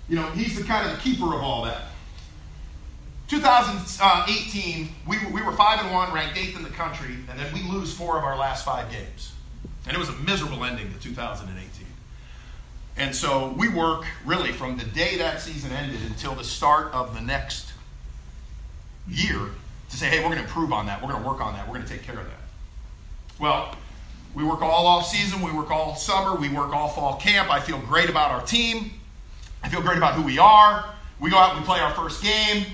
you 0.07 0.15
know, 0.15 0.27
he's 0.31 0.57
the 0.57 0.63
kind 0.63 0.89
of 0.89 0.95
the 0.95 1.01
keeper 1.01 1.25
of 1.25 1.41
all 1.41 1.63
that. 1.65 1.83
2018, 3.27 4.89
we, 5.07 5.17
we 5.31 5.41
were 5.41 5.51
5 5.51 5.79
and 5.79 5.91
1, 5.91 6.13
ranked 6.13 6.37
8th 6.37 6.57
in 6.57 6.63
the 6.63 6.69
country, 6.69 7.15
and 7.29 7.39
then 7.39 7.51
we 7.53 7.63
lose 7.63 7.91
four 7.91 8.17
of 8.17 8.23
our 8.23 8.37
last 8.37 8.63
five 8.63 8.91
games. 8.91 9.33
And 9.87 9.95
it 9.95 9.99
was 9.99 10.09
a 10.09 10.15
miserable 10.17 10.63
ending 10.63 10.93
to 10.93 10.99
2018. 10.99 11.87
And 12.97 13.15
so 13.15 13.53
we 13.57 13.67
work 13.67 14.05
really 14.25 14.51
from 14.51 14.77
the 14.77 14.85
day 14.85 15.17
that 15.17 15.41
season 15.41 15.71
ended 15.71 16.01
until 16.07 16.35
the 16.35 16.43
start 16.43 16.93
of 16.93 17.13
the 17.13 17.21
next 17.21 17.73
year 19.07 19.49
to 19.89 19.97
say, 19.97 20.07
hey, 20.07 20.19
we're 20.19 20.25
going 20.25 20.37
to 20.37 20.43
improve 20.43 20.71
on 20.71 20.85
that. 20.85 21.01
We're 21.01 21.09
going 21.09 21.21
to 21.21 21.27
work 21.27 21.41
on 21.41 21.53
that. 21.55 21.67
We're 21.67 21.75
going 21.75 21.85
to 21.85 21.91
take 21.91 22.03
care 22.03 22.17
of 22.17 22.25
that. 22.25 22.39
Well, 23.39 23.75
we 24.33 24.43
work 24.43 24.61
all 24.61 24.87
off 24.87 25.07
season. 25.07 25.41
We 25.41 25.51
work 25.51 25.71
all 25.71 25.95
summer. 25.95 26.39
We 26.39 26.49
work 26.49 26.73
all 26.73 26.89
fall 26.89 27.17
camp. 27.17 27.51
I 27.51 27.59
feel 27.59 27.79
great 27.79 28.09
about 28.09 28.31
our 28.31 28.45
team. 28.45 28.91
I 29.65 29.67
feel 29.67 29.81
great 29.81 29.97
about 29.97 30.13
who 30.13 30.21
we 30.21 30.37
are. 30.37 30.93
We 31.19 31.31
go 31.31 31.37
out 31.37 31.53
and 31.53 31.61
we 31.61 31.65
play 31.65 31.79
our 31.79 31.91
first 31.95 32.21
game 32.23 32.67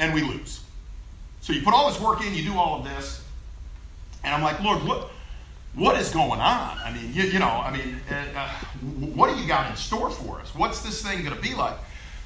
and 0.00 0.12
we 0.12 0.22
lose. 0.22 0.64
So 1.42 1.52
you 1.52 1.62
put 1.62 1.74
all 1.74 1.88
this 1.88 2.00
work 2.00 2.26
in, 2.26 2.34
you 2.34 2.42
do 2.42 2.58
all 2.58 2.80
of 2.80 2.84
this, 2.84 3.24
and 4.24 4.34
I'm 4.34 4.42
like, 4.42 4.60
Lord, 4.60 4.82
what, 4.82 5.10
what 5.76 5.96
is 6.00 6.10
going 6.10 6.40
on? 6.40 6.78
I 6.78 6.92
mean, 6.92 7.14
you, 7.14 7.22
you 7.22 7.38
know, 7.38 7.46
I 7.46 7.70
mean, 7.70 8.00
uh, 8.10 8.14
uh 8.36 8.48
what 9.14 9.32
do 9.32 9.40
you 9.40 9.46
got 9.46 9.70
in 9.70 9.76
store 9.76 10.10
for 10.10 10.40
us? 10.40 10.52
What's 10.56 10.82
this 10.82 11.02
thing 11.02 11.22
going 11.22 11.36
to 11.36 11.40
be 11.40 11.54
like? 11.54 11.76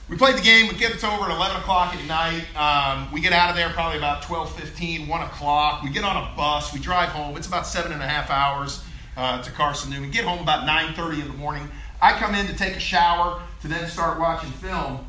We 0.08 0.16
played 0.16 0.36
the 0.36 0.42
game. 0.42 0.68
We 0.68 0.78
get 0.78 0.92
it 0.92 1.04
over 1.04 1.24
at 1.24 1.36
11 1.36 1.60
o'clock 1.60 1.94
at 1.94 2.06
night. 2.06 2.46
Um, 2.56 3.12
we 3.12 3.20
get 3.20 3.34
out 3.34 3.50
of 3.50 3.56
there 3.56 3.68
probably 3.68 3.98
about 3.98 4.22
12, 4.22 4.58
15, 4.58 5.06
1 5.06 5.20
o'clock. 5.20 5.82
We 5.82 5.90
get 5.90 6.04
on 6.04 6.16
a 6.16 6.34
bus. 6.34 6.72
We 6.72 6.80
drive 6.80 7.10
home. 7.10 7.36
It's 7.36 7.46
about 7.46 7.66
seven 7.66 7.92
and 7.92 8.02
a 8.02 8.08
half 8.08 8.30
hours 8.30 8.82
uh, 9.18 9.42
to 9.42 9.50
Carson 9.50 9.90
Newman. 9.90 10.10
Get 10.12 10.24
home 10.24 10.38
about 10.38 10.66
9.30 10.66 11.20
in 11.20 11.28
the 11.28 11.34
morning. 11.34 11.68
I 12.00 12.12
come 12.12 12.34
in 12.34 12.46
to 12.46 12.54
take 12.54 12.74
a 12.76 12.80
shower 12.80 13.42
to 13.66 13.74
then 13.74 13.88
start 13.88 14.18
watching 14.18 14.50
film. 14.52 15.08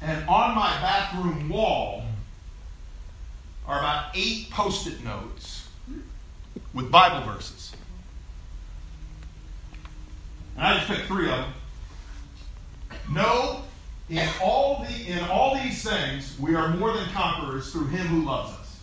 And 0.00 0.28
on 0.28 0.54
my 0.54 0.70
bathroom 0.80 1.48
wall 1.48 2.04
are 3.66 3.78
about 3.78 4.10
eight 4.14 4.50
post 4.50 4.86
it 4.86 5.02
notes 5.02 5.68
with 6.72 6.90
Bible 6.90 7.26
verses. 7.32 7.72
And 10.56 10.66
I 10.66 10.76
just 10.76 10.86
picked 10.86 11.06
three 11.06 11.30
of 11.30 11.38
them. 11.38 11.52
No, 13.10 13.62
in 14.08 14.28
all, 14.42 14.84
the, 14.84 15.10
in 15.10 15.24
all 15.24 15.54
these 15.56 15.82
things, 15.82 16.38
we 16.38 16.54
are 16.54 16.68
more 16.76 16.92
than 16.92 17.08
conquerors 17.08 17.72
through 17.72 17.86
him 17.86 18.06
who 18.06 18.24
loves 18.24 18.52
us. 18.52 18.78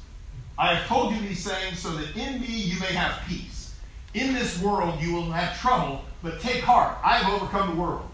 I 0.57 0.75
have 0.75 0.87
told 0.87 1.13
you 1.13 1.21
these 1.21 1.49
things 1.49 1.79
so 1.79 1.91
that 1.91 2.15
in 2.17 2.41
me 2.41 2.47
you 2.47 2.79
may 2.79 2.93
have 2.93 3.21
peace. 3.27 3.75
In 4.13 4.33
this 4.33 4.61
world 4.61 4.99
you 4.99 5.13
will 5.13 5.31
have 5.31 5.57
trouble, 5.59 6.03
but 6.21 6.41
take 6.41 6.61
heart. 6.61 6.97
I 7.03 7.17
have 7.17 7.33
overcome 7.33 7.75
the 7.75 7.81
world. 7.81 8.10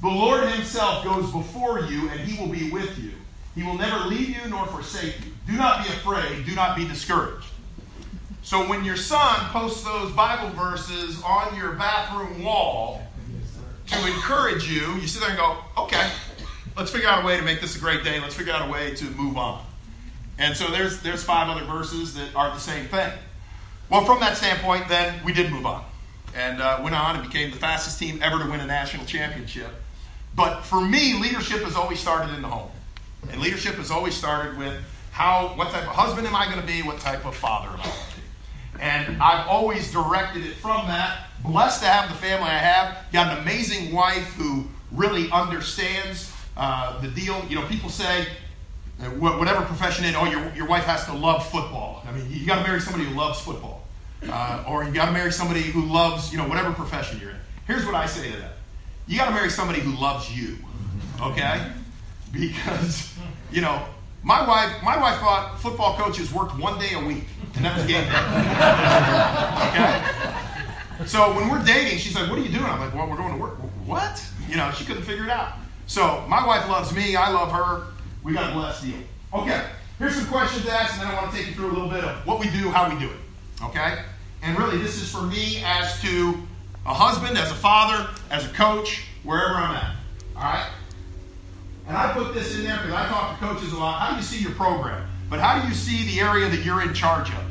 The 0.00 0.08
Lord 0.08 0.48
Himself 0.48 1.04
goes 1.04 1.30
before 1.30 1.80
you, 1.80 2.08
and 2.08 2.20
He 2.20 2.40
will 2.40 2.50
be 2.50 2.70
with 2.70 2.98
you. 2.98 3.12
He 3.54 3.62
will 3.62 3.76
never 3.76 4.06
leave 4.06 4.30
you 4.30 4.48
nor 4.48 4.66
forsake 4.66 5.18
you. 5.20 5.32
Do 5.46 5.52
not 5.56 5.84
be 5.84 5.92
afraid. 5.92 6.46
Do 6.46 6.54
not 6.54 6.76
be 6.76 6.86
discouraged. 6.86 7.46
So 8.42 8.66
when 8.68 8.84
your 8.84 8.96
son 8.96 9.36
posts 9.50 9.84
those 9.84 10.12
Bible 10.12 10.50
verses 10.50 11.22
on 11.22 11.54
your 11.56 11.72
bathroom 11.72 12.42
wall 12.42 13.02
to 13.88 14.06
encourage 14.06 14.70
you, 14.70 14.94
you 14.94 15.06
sit 15.06 15.20
there 15.20 15.30
and 15.30 15.38
go, 15.38 15.58
okay, 15.76 16.10
let's 16.76 16.90
figure 16.90 17.08
out 17.08 17.22
a 17.22 17.26
way 17.26 17.36
to 17.36 17.42
make 17.42 17.60
this 17.60 17.76
a 17.76 17.78
great 17.78 18.02
day. 18.02 18.20
Let's 18.20 18.34
figure 18.34 18.52
out 18.52 18.66
a 18.66 18.72
way 18.72 18.94
to 18.94 19.04
move 19.10 19.36
on. 19.36 19.64
And 20.38 20.56
so 20.56 20.70
there's, 20.70 21.02
there's 21.02 21.22
five 21.22 21.48
other 21.48 21.66
verses 21.66 22.14
that 22.14 22.34
are 22.34 22.50
the 22.54 22.60
same 22.60 22.86
thing. 22.86 23.12
Well, 23.90 24.04
from 24.04 24.20
that 24.20 24.38
standpoint, 24.38 24.88
then 24.88 25.22
we 25.24 25.34
did 25.34 25.52
move 25.52 25.66
on 25.66 25.84
and 26.34 26.62
uh, 26.62 26.80
went 26.82 26.94
on 26.94 27.16
and 27.16 27.24
became 27.26 27.50
the 27.50 27.56
fastest 27.56 27.98
team 27.98 28.20
ever 28.22 28.42
to 28.42 28.50
win 28.50 28.60
a 28.60 28.66
national 28.66 29.04
championship. 29.04 29.70
But 30.34 30.62
for 30.62 30.80
me, 30.80 31.14
leadership 31.20 31.62
has 31.62 31.76
always 31.76 31.98
started 31.98 32.34
in 32.34 32.42
the 32.42 32.48
home. 32.48 32.70
And 33.30 33.40
leadership 33.40 33.74
has 33.74 33.90
always 33.90 34.14
started 34.14 34.56
with 34.56 34.74
how, 35.10 35.48
what 35.56 35.70
type 35.70 35.82
of 35.82 35.94
husband 35.94 36.26
am 36.26 36.34
I 36.34 36.46
going 36.46 36.60
to 36.60 36.66
be? 36.66 36.82
What 36.82 36.98
type 37.00 37.26
of 37.26 37.36
father 37.36 37.68
am 37.68 37.80
I 37.80 37.84
going 37.84 37.94
to 37.94 38.16
be? 38.16 38.80
And 38.80 39.22
I've 39.22 39.46
always 39.46 39.92
directed 39.92 40.46
it 40.46 40.54
from 40.54 40.86
that. 40.86 41.26
Blessed 41.44 41.82
to 41.82 41.88
have 41.88 42.08
the 42.08 42.16
family 42.16 42.48
I 42.48 42.58
have. 42.58 43.12
Got 43.12 43.36
an 43.36 43.42
amazing 43.42 43.92
wife 43.92 44.34
who 44.34 44.66
really 44.92 45.30
understands 45.30 46.32
uh, 46.56 47.00
the 47.00 47.08
deal. 47.08 47.44
You 47.48 47.56
know, 47.56 47.66
people 47.66 47.90
say, 47.90 48.26
uh, 49.00 49.06
whatever 49.06 49.62
profession 49.62 50.04
in, 50.04 50.14
oh, 50.14 50.24
your, 50.24 50.54
your 50.54 50.66
wife 50.66 50.84
has 50.84 51.04
to 51.06 51.12
love 51.12 51.46
football. 51.50 52.04
I 52.06 52.12
mean, 52.12 52.26
you 52.30 52.46
got 52.46 52.62
to 52.62 52.68
marry 52.68 52.80
somebody 52.80 53.04
who 53.04 53.14
loves 53.14 53.40
football. 53.40 53.86
Uh, 54.28 54.64
or 54.68 54.84
you 54.84 54.92
got 54.92 55.06
to 55.06 55.12
marry 55.12 55.32
somebody 55.32 55.62
who 55.62 55.82
loves, 55.82 56.30
you 56.30 56.38
know, 56.38 56.46
whatever 56.46 56.72
profession 56.72 57.18
you're 57.20 57.30
in. 57.30 57.36
Here's 57.66 57.86
what 57.86 57.94
I 57.94 58.06
say 58.06 58.30
to 58.30 58.36
that 58.38 58.52
you 59.10 59.18
got 59.18 59.26
to 59.26 59.32
marry 59.32 59.50
somebody 59.50 59.80
who 59.80 59.90
loves 60.00 60.30
you, 60.30 60.56
okay? 61.20 61.66
Because, 62.32 63.12
you 63.50 63.60
know, 63.60 63.84
my 64.22 64.46
wife, 64.46 64.72
my 64.84 64.96
wife 64.96 65.18
thought 65.18 65.58
football 65.58 65.96
coaches 65.96 66.32
worked 66.32 66.56
one 66.56 66.78
day 66.78 66.92
a 66.94 67.04
week, 67.04 67.24
and 67.56 67.64
that 67.64 67.76
was 67.76 67.86
game 67.86 68.04
day. 68.04 68.10
okay? 71.00 71.06
So 71.08 71.34
when 71.34 71.48
we're 71.48 71.64
dating, 71.64 71.98
she's 71.98 72.14
like, 72.14 72.30
"What 72.30 72.38
are 72.38 72.42
you 72.42 72.50
doing?" 72.50 72.66
I'm 72.66 72.78
like, 72.78 72.94
"Well, 72.94 73.08
we're 73.08 73.16
going 73.16 73.32
to 73.32 73.38
work." 73.38 73.54
What? 73.84 74.24
You 74.48 74.56
know, 74.56 74.70
she 74.70 74.84
couldn't 74.84 75.02
figure 75.02 75.24
it 75.24 75.30
out. 75.30 75.54
So 75.86 76.24
my 76.28 76.46
wife 76.46 76.68
loves 76.68 76.94
me. 76.94 77.16
I 77.16 77.30
love 77.30 77.50
her. 77.50 77.86
We 78.22 78.34
got 78.34 78.50
a 78.50 78.52
blessed 78.52 78.84
deal. 78.84 78.98
Okay. 79.32 79.64
Here's 79.98 80.14
some 80.14 80.26
questions 80.26 80.64
to 80.66 80.70
ask, 80.70 80.92
and 80.92 81.02
then 81.02 81.08
I 81.08 81.20
want 81.20 81.32
to 81.32 81.36
take 81.36 81.48
you 81.48 81.54
through 81.54 81.70
a 81.70 81.74
little 81.74 81.88
bit 81.88 82.04
of 82.04 82.24
what 82.26 82.38
we 82.38 82.48
do, 82.50 82.70
how 82.70 82.88
we 82.88 83.00
do 83.00 83.10
it. 83.10 83.64
Okay? 83.64 84.02
And 84.42 84.56
really, 84.58 84.78
this 84.78 85.02
is 85.02 85.10
for 85.10 85.22
me 85.22 85.62
as 85.64 86.00
to 86.02 86.38
a 86.86 86.94
husband, 86.94 87.36
as 87.36 87.50
a 87.50 87.54
father, 87.54 88.08
as 88.30 88.44
a 88.44 88.48
coach, 88.54 89.04
wherever 89.22 89.54
I'm 89.54 89.76
at. 89.76 89.96
All 90.36 90.42
right? 90.42 90.70
And 91.86 91.96
I 91.96 92.12
put 92.12 92.34
this 92.34 92.54
in 92.56 92.64
there 92.64 92.76
because 92.76 92.92
I 92.92 93.06
talk 93.08 93.38
to 93.38 93.44
coaches 93.44 93.72
a 93.72 93.76
lot. 93.76 93.98
How 94.00 94.10
do 94.10 94.16
you 94.16 94.22
see 94.22 94.40
your 94.40 94.52
program? 94.52 95.08
But 95.28 95.40
how 95.40 95.60
do 95.60 95.68
you 95.68 95.74
see 95.74 96.04
the 96.06 96.20
area 96.20 96.48
that 96.48 96.64
you're 96.64 96.82
in 96.82 96.94
charge 96.94 97.28
of? 97.30 97.44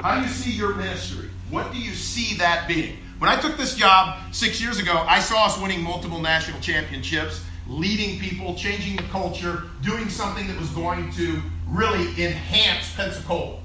How 0.00 0.16
do 0.16 0.22
you 0.22 0.28
see 0.28 0.52
your 0.52 0.74
ministry? 0.74 1.28
What 1.50 1.72
do 1.72 1.78
you 1.78 1.92
see 1.92 2.36
that 2.38 2.68
being? 2.68 2.98
When 3.18 3.30
I 3.30 3.40
took 3.40 3.56
this 3.56 3.74
job 3.74 4.18
six 4.32 4.60
years 4.60 4.78
ago, 4.78 5.04
I 5.08 5.20
saw 5.20 5.46
us 5.46 5.58
winning 5.58 5.82
multiple 5.82 6.20
national 6.20 6.60
championships, 6.60 7.42
leading 7.66 8.20
people, 8.20 8.54
changing 8.54 8.96
the 8.96 9.02
culture, 9.04 9.64
doing 9.82 10.08
something 10.08 10.46
that 10.46 10.58
was 10.58 10.70
going 10.70 11.10
to 11.12 11.40
really 11.68 12.08
enhance 12.22 12.94
Pensacola. 12.94 13.58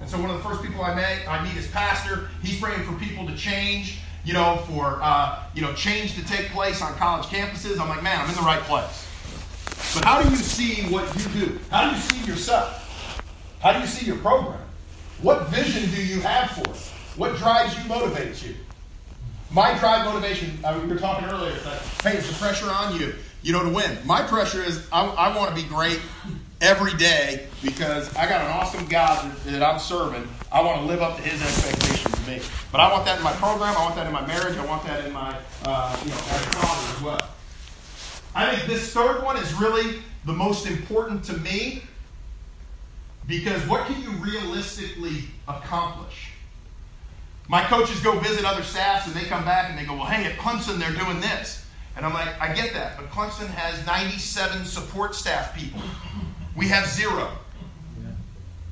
And 0.00 0.08
so 0.08 0.20
one 0.20 0.30
of 0.30 0.36
the 0.36 0.48
first 0.48 0.62
people 0.62 0.82
I 0.82 0.94
met, 0.94 1.26
I 1.28 1.42
meet 1.42 1.56
as 1.56 1.66
pastor. 1.68 2.28
He's 2.42 2.60
praying 2.60 2.84
for 2.84 2.92
people 2.92 3.26
to 3.26 3.36
change 3.36 4.00
you 4.26 4.32
know, 4.32 4.56
for, 4.66 4.98
uh, 5.00 5.38
you 5.54 5.62
know, 5.62 5.72
change 5.74 6.16
to 6.16 6.26
take 6.26 6.50
place 6.50 6.82
on 6.82 6.92
college 6.96 7.26
campuses. 7.26 7.78
I'm 7.78 7.88
like, 7.88 8.02
man, 8.02 8.20
I'm 8.20 8.28
in 8.28 8.34
the 8.34 8.42
right 8.42 8.60
place. 8.62 9.06
But 9.94 10.04
how 10.04 10.20
do 10.20 10.28
you 10.28 10.34
see 10.34 10.82
what 10.92 11.06
you 11.16 11.46
do? 11.46 11.58
How 11.70 11.88
do 11.88 11.94
you 11.94 12.02
see 12.02 12.26
yourself? 12.26 13.22
How 13.60 13.72
do 13.72 13.78
you 13.78 13.86
see 13.86 14.04
your 14.04 14.16
program? 14.16 14.60
What 15.22 15.46
vision 15.48 15.88
do 15.94 16.04
you 16.04 16.20
have 16.22 16.50
for 16.50 16.68
it? 16.68 16.76
What 17.16 17.36
drives 17.36 17.74
you, 17.76 17.84
motivates 17.84 18.44
you? 18.44 18.56
My 19.52 19.78
drive 19.78 20.04
motivation, 20.04 20.58
uh, 20.64 20.78
we 20.82 20.88
were 20.92 20.98
talking 20.98 21.28
earlier, 21.28 21.54
that, 21.60 21.80
hey, 22.02 22.16
it's 22.16 22.28
the 22.28 22.34
pressure 22.34 22.68
on 22.68 22.98
you, 22.98 23.14
you 23.42 23.52
know, 23.52 23.62
to 23.62 23.70
win. 23.70 23.96
My 24.04 24.22
pressure 24.22 24.62
is 24.62 24.88
I, 24.90 25.06
I 25.06 25.36
want 25.36 25.56
to 25.56 25.62
be 25.62 25.68
great 25.68 26.00
every 26.60 26.94
day 26.94 27.46
because 27.62 28.14
I 28.16 28.28
got 28.28 28.42
an 28.42 28.50
awesome 28.50 28.86
God 28.86 29.30
that, 29.46 29.62
I'm 29.62 29.78
serving. 29.78 30.26
I 30.50 30.62
want 30.62 30.80
to 30.80 30.86
live 30.86 31.02
up 31.02 31.16
to 31.16 31.22
His 31.22 31.42
expectations 31.42 32.14
of 32.14 32.28
me. 32.28 32.40
But 32.72 32.80
I 32.80 32.92
want 32.92 33.04
that 33.04 33.18
in 33.18 33.24
my 33.24 33.32
program. 33.32 33.76
I 33.76 33.82
want 33.82 33.96
that 33.96 34.06
in 34.06 34.12
my 34.12 34.26
marriage. 34.26 34.56
I 34.56 34.64
want 34.64 34.84
that 34.84 35.04
in 35.04 35.12
my, 35.12 35.36
uh, 35.64 35.96
you 36.02 36.10
know, 36.10 36.16
as 36.16 36.46
a 36.46 36.50
father 36.50 36.96
as 36.96 37.02
well. 37.02 37.30
I 38.34 38.54
think 38.54 38.68
this 38.68 38.92
third 38.92 39.22
one 39.22 39.36
is 39.36 39.52
really 39.54 40.00
the 40.24 40.32
most 40.32 40.66
important 40.66 41.24
to 41.24 41.36
me 41.38 41.82
because 43.26 43.66
what 43.66 43.86
can 43.86 44.00
you 44.02 44.10
realistically 44.10 45.24
accomplish? 45.48 46.32
My 47.48 47.62
coaches 47.64 48.00
go 48.00 48.18
visit 48.18 48.44
other 48.44 48.62
staffs 48.62 49.06
and 49.06 49.14
they 49.14 49.24
come 49.24 49.44
back 49.44 49.70
and 49.70 49.78
they 49.78 49.84
go, 49.84 49.94
well, 49.94 50.06
hey, 50.06 50.24
at 50.24 50.36
Clemson 50.38 50.78
they're 50.78 50.92
doing 50.92 51.20
this. 51.20 51.64
And 51.96 52.04
I'm 52.04 52.12
like, 52.12 52.28
I 52.40 52.52
get 52.52 52.74
that, 52.74 52.96
but 52.96 53.10
Clemson 53.10 53.46
has 53.46 53.84
97 53.86 54.66
support 54.66 55.14
staff 55.14 55.56
people. 55.56 55.80
We 56.56 56.68
have 56.68 56.86
zero. 56.86 57.30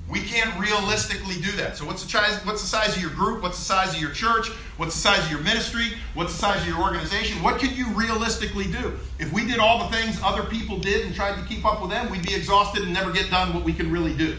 We 0.08 0.20
can't 0.20 0.58
realistically 0.60 1.36
do 1.36 1.50
that. 1.52 1.76
So, 1.76 1.86
what's 1.86 2.02
the, 2.04 2.08
size, 2.10 2.38
what's 2.44 2.60
the 2.60 2.68
size 2.68 2.94
of 2.94 3.00
your 3.00 3.10
group? 3.10 3.42
What's 3.42 3.58
the 3.58 3.64
size 3.64 3.94
of 3.94 4.00
your 4.00 4.10
church? 4.10 4.48
What's 4.76 4.94
the 4.94 5.00
size 5.00 5.24
of 5.24 5.30
your 5.30 5.40
ministry? 5.40 5.94
What's 6.12 6.32
the 6.32 6.38
size 6.38 6.60
of 6.60 6.68
your 6.68 6.80
organization? 6.80 7.42
What 7.42 7.58
can 7.58 7.74
you 7.74 7.88
realistically 7.94 8.66
do? 8.66 8.98
If 9.18 9.32
we 9.32 9.46
did 9.46 9.58
all 9.58 9.88
the 9.88 9.96
things 9.96 10.20
other 10.22 10.42
people 10.42 10.78
did 10.78 11.06
and 11.06 11.14
tried 11.14 11.40
to 11.40 11.48
keep 11.48 11.64
up 11.64 11.80
with 11.80 11.90
them, 11.90 12.10
we'd 12.10 12.24
be 12.24 12.34
exhausted 12.34 12.82
and 12.82 12.92
never 12.92 13.12
get 13.12 13.30
done 13.30 13.54
what 13.54 13.64
we 13.64 13.72
can 13.72 13.90
really 13.90 14.14
do. 14.14 14.36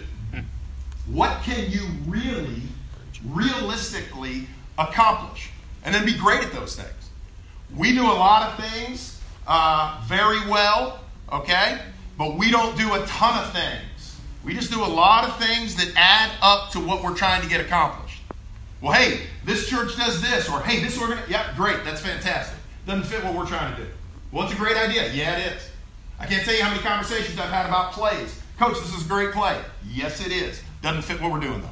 What 1.07 1.43
can 1.43 1.69
you 1.69 1.85
really, 2.07 2.61
realistically 3.27 4.47
accomplish? 4.77 5.51
And 5.83 5.93
then 5.93 6.05
be 6.05 6.17
great 6.17 6.43
at 6.43 6.51
those 6.51 6.75
things. 6.75 7.09
We 7.75 7.93
do 7.93 8.03
a 8.03 8.13
lot 8.13 8.49
of 8.49 8.65
things 8.65 9.21
uh, 9.47 10.01
very 10.05 10.47
well, 10.47 11.01
okay? 11.31 11.79
But 12.17 12.37
we 12.37 12.51
don't 12.51 12.77
do 12.77 12.93
a 12.93 13.05
ton 13.05 13.43
of 13.43 13.51
things. 13.51 14.19
We 14.43 14.53
just 14.53 14.71
do 14.71 14.83
a 14.83 14.87
lot 14.87 15.27
of 15.27 15.37
things 15.37 15.75
that 15.75 15.91
add 15.95 16.31
up 16.41 16.71
to 16.71 16.79
what 16.79 17.03
we're 17.03 17.15
trying 17.15 17.41
to 17.41 17.49
get 17.49 17.61
accomplished. 17.61 18.21
Well, 18.81 18.93
hey, 18.93 19.21
this 19.43 19.67
church 19.67 19.97
does 19.97 20.21
this, 20.21 20.47
or 20.49 20.61
hey, 20.61 20.81
this 20.81 20.99
organization, 21.01 21.31
yeah, 21.31 21.51
great, 21.55 21.83
that's 21.83 22.01
fantastic. 22.01 22.57
Doesn't 22.85 23.05
fit 23.05 23.23
what 23.23 23.33
we're 23.33 23.47
trying 23.47 23.75
to 23.75 23.81
do. 23.81 23.89
Well, 24.31 24.43
it's 24.43 24.53
a 24.53 24.57
great 24.57 24.77
idea. 24.77 25.11
Yeah, 25.11 25.37
it 25.37 25.53
is. 25.53 25.69
I 26.19 26.25
can't 26.25 26.45
tell 26.45 26.53
you 26.55 26.61
how 26.61 26.69
many 26.69 26.81
conversations 26.81 27.39
I've 27.39 27.49
had 27.49 27.65
about 27.65 27.93
plays. 27.93 28.39
Coach, 28.59 28.79
this 28.79 28.95
is 28.95 29.05
a 29.05 29.09
great 29.09 29.31
play. 29.31 29.59
Yes, 29.89 30.25
it 30.25 30.31
is. 30.31 30.61
Doesn't 30.81 31.01
fit 31.01 31.19
what 31.19 31.31
we're 31.31 31.39
doing 31.39 31.61
though. 31.61 31.69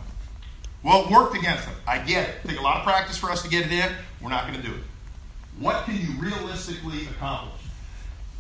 Well, 0.84 1.06
it 1.06 1.12
worked 1.12 1.38
against 1.38 1.66
them. 1.66 1.76
I 1.88 2.00
get 2.00 2.28
it. 2.28 2.36
Take 2.46 2.60
a 2.60 2.62
lot 2.62 2.78
of 2.78 2.84
practice 2.84 3.18
for 3.18 3.32
us 3.32 3.42
to 3.44 3.50
get 3.50 3.66
it 3.66 3.72
in. 3.72 3.92
We're 4.22 4.30
not 4.30 4.48
going 4.48 4.62
to 4.62 4.68
do 4.68 4.74
it. 4.74 4.82
What 5.60 5.86
can 5.86 5.96
you 5.96 6.08
realistically 6.20 7.06
accomplish? 7.08 7.62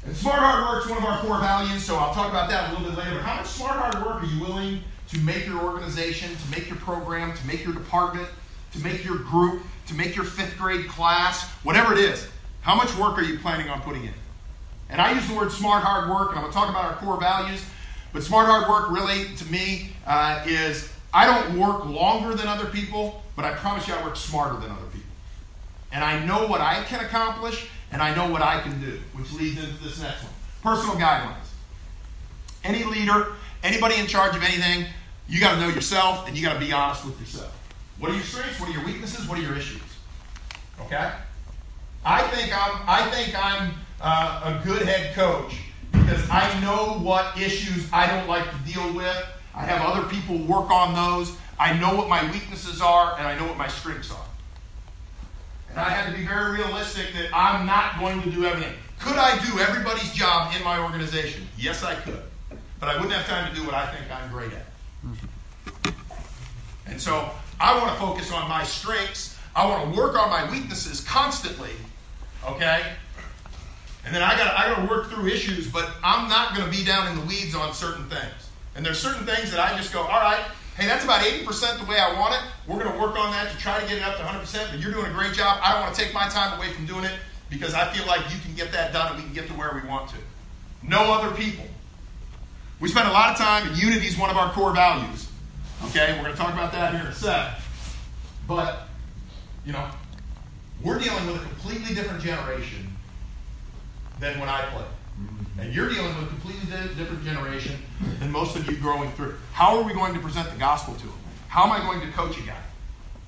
And 0.05 0.15
smart 0.15 0.39
hard 0.39 0.67
work 0.67 0.85
is 0.85 0.89
one 0.91 0.97
of 0.97 1.05
our 1.05 1.19
core 1.19 1.39
values, 1.39 1.83
so 1.83 1.95
I'll 1.95 2.13
talk 2.13 2.29
about 2.29 2.49
that 2.49 2.69
a 2.69 2.73
little 2.73 2.89
bit 2.89 2.97
later. 2.97 3.15
But 3.15 3.23
how 3.23 3.35
much 3.37 3.47
smart 3.47 3.79
hard 3.79 4.05
work 4.05 4.23
are 4.23 4.25
you 4.25 4.41
willing 4.41 4.81
to 5.09 5.17
make 5.19 5.45
your 5.45 5.63
organization, 5.63 6.29
to 6.35 6.51
make 6.51 6.67
your 6.67 6.77
program, 6.77 7.35
to 7.35 7.47
make 7.47 7.63
your 7.63 7.73
department, 7.73 8.27
to 8.73 8.83
make 8.83 9.05
your 9.05 9.17
group, 9.19 9.63
to 9.87 9.93
make 9.93 10.15
your 10.15 10.25
fifth 10.25 10.57
grade 10.57 10.87
class, 10.87 11.49
whatever 11.63 11.93
it 11.93 11.99
is? 11.99 12.27
How 12.61 12.75
much 12.75 12.93
work 12.97 13.17
are 13.17 13.23
you 13.23 13.39
planning 13.39 13.69
on 13.69 13.81
putting 13.81 14.03
in? 14.03 14.13
And 14.89 14.99
I 14.99 15.13
use 15.13 15.27
the 15.27 15.35
word 15.35 15.51
smart 15.51 15.83
hard 15.83 16.09
work, 16.09 16.29
and 16.29 16.39
I'm 16.39 16.43
going 16.43 16.53
to 16.53 16.57
talk 16.57 16.69
about 16.69 16.85
our 16.85 16.95
core 16.95 17.19
values. 17.19 17.63
But 18.11 18.23
smart 18.23 18.47
hard 18.47 18.69
work, 18.69 18.91
really, 18.91 19.33
to 19.35 19.45
me, 19.51 19.91
uh, 20.05 20.43
is 20.45 20.91
I 21.13 21.25
don't 21.25 21.57
work 21.57 21.85
longer 21.85 22.35
than 22.35 22.47
other 22.47 22.65
people, 22.65 23.23
but 23.35 23.45
I 23.45 23.53
promise 23.53 23.87
you 23.87 23.93
I 23.93 24.03
work 24.03 24.17
smarter 24.17 24.59
than 24.59 24.69
other 24.69 24.85
people. 24.91 25.09
And 25.91 26.03
I 26.03 26.23
know 26.25 26.47
what 26.47 26.59
I 26.59 26.83
can 26.83 27.03
accomplish, 27.03 27.67
and 27.93 28.01
I 28.01 28.13
know 28.15 28.29
what 28.29 28.41
I 28.41 28.59
can 28.59 28.81
do, 28.81 28.99
which 29.13 29.31
leads 29.33 29.59
into 29.59 29.81
this 29.83 30.01
next 30.01 30.23
one 30.23 30.33
personal 30.63 30.95
guidelines. 30.95 31.35
Any 32.63 32.83
leader, 32.85 33.33
anybody 33.63 33.95
in 33.99 34.07
charge 34.07 34.35
of 34.35 34.41
anything, 34.41 34.87
you 35.27 35.39
got 35.39 35.55
to 35.55 35.59
know 35.59 35.67
yourself 35.67 36.27
and 36.27 36.37
you 36.37 36.43
got 36.43 36.53
to 36.53 36.59
be 36.59 36.71
honest 36.71 37.05
with 37.05 37.19
yourself. 37.19 37.53
What 37.99 38.11
are 38.11 38.15
your 38.15 38.23
strengths? 38.23 38.59
What 38.59 38.69
are 38.69 38.71
your 38.71 38.85
weaknesses? 38.85 39.27
What 39.27 39.37
are 39.37 39.41
your 39.41 39.55
issues? 39.55 39.81
Okay? 40.81 41.11
I 42.05 42.21
think 42.29 42.51
I'm, 42.53 42.81
I 42.87 43.09
think 43.11 43.35
I'm 43.35 43.73
uh, 44.01 44.59
a 44.61 44.65
good 44.65 44.83
head 44.83 45.13
coach 45.15 45.57
because 45.91 46.27
I 46.29 46.59
know 46.61 46.99
what 46.99 47.37
issues 47.37 47.87
I 47.93 48.07
don't 48.07 48.27
like 48.27 48.49
to 48.49 48.73
deal 48.73 48.93
with. 48.93 49.25
I 49.53 49.65
have 49.65 49.81
other 49.81 50.07
people 50.07 50.37
work 50.39 50.71
on 50.71 50.95
those. 50.95 51.35
I 51.59 51.77
know 51.77 51.95
what 51.95 52.09
my 52.09 52.23
weaknesses 52.31 52.81
are 52.81 53.15
and 53.17 53.27
I 53.27 53.37
know 53.37 53.45
what 53.45 53.57
my 53.57 53.67
strengths 53.67 54.11
are. 54.11 54.25
And 55.73 55.81
I 55.81 55.89
had 55.89 56.11
to 56.11 56.15
be 56.15 56.23
very 56.23 56.51
realistic 56.51 57.13
that 57.13 57.29
I'm 57.33 57.65
not 57.65 57.99
going 57.99 58.21
to 58.21 58.29
do 58.29 58.45
everything. 58.45 58.73
Could 58.99 59.17
I 59.17 59.43
do 59.43 59.59
everybody's 59.59 60.13
job 60.13 60.53
in 60.55 60.63
my 60.63 60.79
organization? 60.79 61.47
Yes, 61.57 61.83
I 61.83 61.95
could. 61.95 62.21
But 62.79 62.89
I 62.89 62.95
wouldn't 62.95 63.13
have 63.13 63.25
time 63.27 63.49
to 63.49 63.59
do 63.59 63.65
what 63.65 63.73
I 63.73 63.87
think 63.87 64.05
I'm 64.11 64.31
great 64.31 64.51
at. 64.53 65.93
And 66.85 67.01
so 67.01 67.31
I 67.59 67.75
want 67.77 67.91
to 67.91 67.99
focus 67.99 68.31
on 68.31 68.47
my 68.47 68.63
strengths. 68.63 69.35
I 69.55 69.65
want 69.65 69.91
to 69.91 69.99
work 69.99 70.15
on 70.15 70.29
my 70.29 70.49
weaknesses 70.51 71.01
constantly. 71.01 71.71
Okay? 72.45 72.83
And 74.05 74.13
then 74.13 74.21
I 74.21 74.37
got 74.37 74.55
I 74.55 74.67
got 74.67 74.81
to 74.81 74.93
work 74.93 75.09
through 75.09 75.27
issues, 75.27 75.67
but 75.71 75.89
I'm 76.03 76.29
not 76.29 76.55
going 76.55 76.69
to 76.69 76.77
be 76.77 76.85
down 76.85 77.07
in 77.07 77.15
the 77.19 77.25
weeds 77.25 77.55
on 77.55 77.73
certain 77.73 78.07
things. 78.09 78.49
And 78.75 78.85
there's 78.85 78.99
certain 78.99 79.25
things 79.25 79.49
that 79.51 79.59
I 79.59 79.75
just 79.75 79.91
go, 79.91 80.01
all 80.01 80.21
right, 80.21 80.43
hey, 80.77 80.87
that's 80.87 81.03
about 81.03 81.21
80% 81.21 81.79
the 81.79 81.85
way 81.85 81.99
I 81.99 82.19
want 82.19 82.33
it. 82.35 82.41
We're 82.67 82.79
going 82.79 82.91
to 82.91 82.99
work 82.99 83.17
on 83.17 83.31
that 83.31 83.51
to 83.51 83.57
try 83.57 83.79
to 83.79 83.87
get 83.87 83.97
it 83.97 84.03
up 84.03 84.17
to 84.17 84.23
100%, 84.23 84.71
but 84.71 84.79
you're 84.79 84.91
doing 84.91 85.05
a 85.05 85.13
great 85.13 85.33
job. 85.33 85.59
I 85.61 85.73
don't 85.73 85.81
want 85.81 85.95
to 85.95 86.01
take 86.01 86.13
my 86.13 86.27
time 86.27 86.57
away 86.57 86.71
from 86.73 86.85
doing 86.85 87.03
it 87.03 87.13
because 87.49 87.73
I 87.73 87.91
feel 87.93 88.05
like 88.07 88.21
you 88.33 88.39
can 88.41 88.55
get 88.55 88.71
that 88.71 88.93
done 88.93 89.13
and 89.13 89.17
we 89.17 89.23
can 89.23 89.33
get 89.33 89.47
to 89.47 89.53
where 89.53 89.79
we 89.81 89.87
want 89.87 90.09
to. 90.09 90.15
No 90.81 91.13
other 91.13 91.35
people. 91.35 91.65
We 92.79 92.89
spend 92.89 93.07
a 93.07 93.11
lot 93.11 93.31
of 93.31 93.37
time, 93.37 93.67
and 93.67 93.77
unity 93.77 94.07
is 94.07 94.17
one 94.17 94.29
of 94.29 94.35
our 94.35 94.51
core 94.51 94.73
values. 94.73 95.29
Okay, 95.85 96.13
we're 96.17 96.23
going 96.23 96.33
to 96.33 96.37
talk 96.37 96.53
about 96.53 96.71
that 96.73 96.93
here 96.93 97.01
in 97.01 97.07
a 97.07 97.13
sec. 97.13 97.59
But, 98.47 98.87
you 99.65 99.71
know, 99.71 99.87
we're 100.83 100.99
dealing 100.99 101.25
with 101.27 101.37
a 101.37 101.39
completely 101.39 101.95
different 101.95 102.21
generation 102.21 102.93
than 104.19 104.39
when 104.39 104.49
I 104.49 104.61
played. 104.65 104.85
And 105.59 105.73
you're 105.73 105.89
dealing 105.89 106.15
with 106.15 106.25
a 106.25 106.27
completely 106.27 106.65
different 106.95 107.23
generation 107.23 107.79
than 108.19 108.31
most 108.31 108.55
of 108.55 108.69
you 108.69 108.77
growing 108.77 109.11
through. 109.11 109.35
How 109.51 109.77
are 109.77 109.83
we 109.83 109.93
going 109.93 110.13
to 110.13 110.19
present 110.19 110.49
the 110.49 110.57
gospel 110.57 110.95
to 110.95 111.05
them? 111.05 111.15
How 111.47 111.65
am 111.65 111.71
I 111.71 111.79
going 111.79 112.01
to 112.01 112.07
coach 112.13 112.37
a 112.39 112.41
guy? 112.41 112.61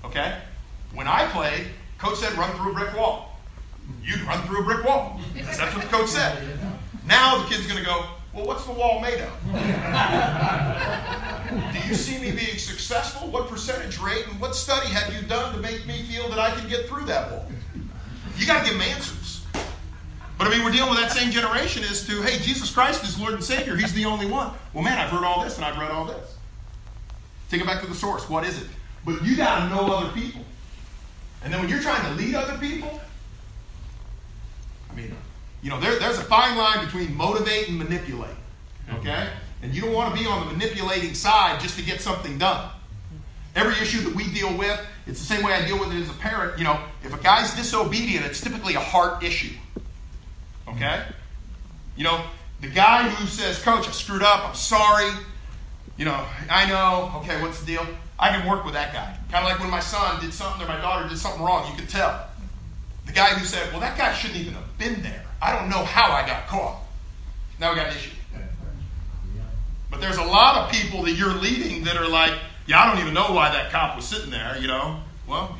Okay? 0.03 0.39
When 0.93 1.07
I 1.07 1.27
played, 1.27 1.67
coach 1.97 2.17
said 2.17 2.33
run 2.33 2.55
through 2.57 2.71
a 2.71 2.73
brick 2.73 2.95
wall. 2.95 3.39
You'd 4.03 4.21
run 4.21 4.41
through 4.47 4.61
a 4.61 4.63
brick 4.63 4.83
wall. 4.83 5.19
That's 5.35 5.75
what 5.75 5.83
the 5.83 5.89
coach 5.89 6.09
said. 6.09 6.57
Now 7.05 7.37
the 7.43 7.47
kid's 7.47 7.67
going 7.67 7.79
to 7.79 7.85
go, 7.85 8.07
well, 8.33 8.47
what's 8.47 8.65
the 8.65 8.73
wall 8.73 8.99
made 8.99 9.21
of? 9.21 9.31
Do 11.71 11.87
you 11.87 11.93
see 11.93 12.17
me 12.19 12.31
being 12.31 12.57
successful? 12.57 13.29
What 13.29 13.47
percentage 13.47 13.99
rate 13.99 14.25
and 14.27 14.41
what 14.41 14.55
study 14.55 14.89
have 14.89 15.13
you 15.13 15.21
done 15.27 15.53
to 15.53 15.59
make 15.61 15.85
me 15.85 16.01
feel 16.03 16.27
that 16.29 16.39
I 16.39 16.49
can 16.51 16.67
get 16.67 16.87
through 16.87 17.05
that 17.05 17.31
wall? 17.31 17.45
You 18.35 18.47
got 18.47 18.65
to 18.65 18.69
give 18.69 18.79
them 18.79 18.81
answers. 18.89 19.24
But 20.37 20.47
I 20.47 20.49
mean, 20.49 20.65
we're 20.65 20.71
dealing 20.71 20.89
with 20.89 20.99
that 20.99 21.11
same 21.11 21.31
generation 21.31 21.83
as 21.83 22.05
to, 22.07 22.21
hey, 22.21 22.39
Jesus 22.39 22.71
Christ 22.71 23.03
is 23.03 23.17
Lord 23.19 23.33
and 23.33 23.43
Savior. 23.43 23.75
He's 23.75 23.93
the 23.93 24.05
only 24.05 24.25
one. 24.25 24.51
Well, 24.73 24.83
man, 24.83 24.97
I've 24.97 25.09
heard 25.09 25.23
all 25.23 25.43
this 25.43 25.55
and 25.55 25.65
I've 25.65 25.77
read 25.77 25.91
all 25.91 26.05
this. 26.05 26.35
Take 27.49 27.61
it 27.61 27.67
back 27.67 27.81
to 27.81 27.87
the 27.87 27.95
source. 27.95 28.29
What 28.29 28.45
is 28.45 28.61
it? 28.61 28.67
But 29.05 29.23
you 29.23 29.37
got 29.37 29.59
to 29.59 29.75
know 29.75 29.93
other 29.93 30.11
people. 30.11 30.41
And 31.43 31.53
then 31.53 31.61
when 31.61 31.69
you're 31.69 31.79
trying 31.79 32.03
to 32.03 32.21
lead 32.21 32.35
other 32.35 32.57
people, 32.57 32.99
I 34.91 34.95
mean, 34.95 35.15
you 35.61 35.69
know, 35.69 35.79
there, 35.79 35.97
there's 35.99 36.17
a 36.17 36.23
fine 36.23 36.57
line 36.57 36.83
between 36.85 37.15
motivate 37.15 37.69
and 37.69 37.77
manipulate. 37.77 38.35
Okay? 38.95 39.29
And 39.61 39.73
you 39.73 39.81
don't 39.81 39.93
want 39.93 40.13
to 40.13 40.21
be 40.21 40.27
on 40.27 40.45
the 40.45 40.53
manipulating 40.53 41.13
side 41.13 41.61
just 41.61 41.77
to 41.77 41.83
get 41.83 42.01
something 42.01 42.37
done. 42.37 42.69
Every 43.55 43.73
issue 43.75 44.01
that 44.01 44.13
we 44.13 44.27
deal 44.33 44.55
with, 44.57 44.79
it's 45.07 45.19
the 45.19 45.25
same 45.25 45.45
way 45.45 45.53
I 45.53 45.65
deal 45.65 45.79
with 45.79 45.93
it 45.93 46.01
as 46.01 46.09
a 46.09 46.13
parent. 46.13 46.57
You 46.57 46.65
know, 46.65 46.79
if 47.03 47.13
a 47.13 47.17
guy's 47.17 47.55
disobedient, 47.55 48.25
it's 48.25 48.41
typically 48.41 48.75
a 48.75 48.79
heart 48.79 49.23
issue. 49.23 49.55
Okay? 50.67 51.03
You 51.95 52.03
know, 52.03 52.23
the 52.61 52.67
guy 52.67 53.09
who 53.09 53.27
says, 53.27 53.61
Coach, 53.61 53.87
I 53.87 53.91
screwed 53.91 54.23
up, 54.23 54.47
I'm 54.49 54.55
sorry. 54.55 55.11
You 55.97 56.05
know, 56.05 56.25
I 56.49 56.67
know, 56.67 57.11
okay, 57.21 57.41
what's 57.41 57.59
the 57.61 57.65
deal? 57.65 57.85
I 58.17 58.29
can 58.29 58.47
work 58.49 58.65
with 58.65 58.73
that 58.73 58.93
guy. 58.93 59.17
Kind 59.31 59.45
of 59.45 59.51
like 59.51 59.59
when 59.59 59.69
my 59.69 59.79
son 59.79 60.19
did 60.21 60.33
something 60.33 60.63
or 60.63 60.67
my 60.67 60.77
daughter 60.77 61.07
did 61.07 61.17
something 61.17 61.41
wrong, 61.41 61.69
you 61.71 61.77
could 61.77 61.89
tell. 61.89 62.27
The 63.05 63.11
guy 63.11 63.27
who 63.29 63.45
said, 63.45 63.71
Well, 63.71 63.81
that 63.81 63.97
guy 63.97 64.13
shouldn't 64.13 64.39
even 64.39 64.53
have 64.53 64.77
been 64.77 65.01
there. 65.03 65.23
I 65.41 65.57
don't 65.57 65.69
know 65.69 65.83
how 65.83 66.11
I 66.11 66.25
got 66.25 66.47
caught. 66.47 66.81
Now 67.59 67.71
we 67.71 67.77
got 67.77 67.87
an 67.87 67.95
issue. 67.95 68.11
But 69.91 70.01
there's 70.01 70.17
a 70.17 70.23
lot 70.23 70.57
of 70.57 70.71
people 70.71 71.03
that 71.03 71.13
you're 71.13 71.33
leading 71.33 71.83
that 71.85 71.97
are 71.97 72.07
like, 72.07 72.33
Yeah, 72.67 72.81
I 72.81 72.91
don't 72.91 73.01
even 73.01 73.13
know 73.13 73.31
why 73.31 73.51
that 73.51 73.71
cop 73.71 73.95
was 73.95 74.05
sitting 74.05 74.31
there, 74.31 74.57
you 74.59 74.67
know. 74.67 74.99
Well, 75.27 75.57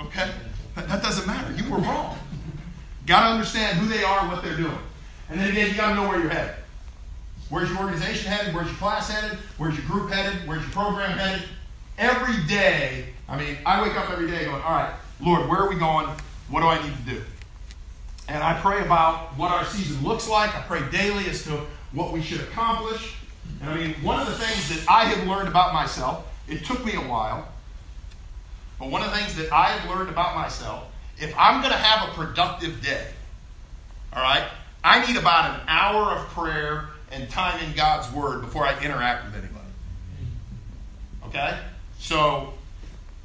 okay. 0.00 0.30
That 0.74 1.02
doesn't 1.02 1.26
matter. 1.26 1.52
You 1.54 1.70
were 1.70 1.78
wrong. 1.78 2.18
Got 3.08 3.22
to 3.22 3.28
understand 3.30 3.78
who 3.78 3.88
they 3.88 4.04
are, 4.04 4.20
and 4.20 4.28
what 4.28 4.44
they're 4.44 4.56
doing. 4.56 4.78
And 5.30 5.40
then 5.40 5.50
again, 5.50 5.70
you 5.70 5.74
got 5.74 5.88
to 5.88 5.94
know 5.94 6.06
where 6.06 6.20
you're 6.20 6.28
headed. 6.28 6.54
Where's 7.48 7.70
your 7.70 7.78
organization 7.78 8.30
headed? 8.30 8.54
Where's 8.54 8.66
your 8.66 8.76
class 8.76 9.08
headed? 9.08 9.38
Where's 9.56 9.74
your 9.78 9.86
group 9.86 10.10
headed? 10.10 10.46
Where's 10.46 10.60
your 10.60 10.70
program 10.72 11.16
headed? 11.16 11.48
Every 11.96 12.46
day, 12.46 13.06
I 13.26 13.38
mean, 13.38 13.56
I 13.64 13.80
wake 13.82 13.96
up 13.96 14.10
every 14.10 14.26
day 14.26 14.44
going, 14.44 14.60
all 14.62 14.72
right, 14.72 14.92
Lord, 15.22 15.48
where 15.48 15.60
are 15.60 15.70
we 15.70 15.76
going? 15.76 16.06
What 16.50 16.60
do 16.60 16.66
I 16.66 16.82
need 16.82 16.94
to 16.96 17.14
do? 17.14 17.22
And 18.28 18.42
I 18.42 18.60
pray 18.60 18.84
about 18.84 19.36
what 19.38 19.50
our 19.50 19.64
season 19.64 20.06
looks 20.06 20.28
like. 20.28 20.54
I 20.54 20.60
pray 20.60 20.82
daily 20.90 21.26
as 21.30 21.42
to 21.44 21.62
what 21.92 22.12
we 22.12 22.20
should 22.20 22.40
accomplish. 22.40 23.16
And 23.62 23.70
I 23.70 23.74
mean, 23.74 23.94
one 24.02 24.20
of 24.20 24.26
the 24.26 24.34
things 24.34 24.68
that 24.68 24.90
I 24.90 25.06
have 25.06 25.26
learned 25.26 25.48
about 25.48 25.72
myself, 25.72 26.26
it 26.46 26.62
took 26.66 26.84
me 26.84 26.92
a 26.92 27.00
while, 27.00 27.48
but 28.78 28.90
one 28.90 29.02
of 29.02 29.10
the 29.10 29.16
things 29.16 29.34
that 29.36 29.50
I 29.50 29.70
have 29.70 29.88
learned 29.88 30.10
about 30.10 30.36
myself 30.36 30.87
if 31.20 31.34
I'm 31.38 31.60
going 31.60 31.72
to 31.72 31.78
have 31.78 32.08
a 32.08 32.12
productive 32.12 32.82
day, 32.82 33.06
all 34.12 34.22
right, 34.22 34.48
I 34.84 35.06
need 35.06 35.16
about 35.16 35.54
an 35.54 35.66
hour 35.68 36.12
of 36.12 36.26
prayer 36.28 36.88
and 37.10 37.28
time 37.28 37.62
in 37.64 37.74
God's 37.74 38.10
Word 38.12 38.40
before 38.40 38.64
I 38.64 38.78
interact 38.82 39.24
with 39.24 39.34
anybody. 39.34 39.58
Okay? 41.26 41.58
So 41.98 42.54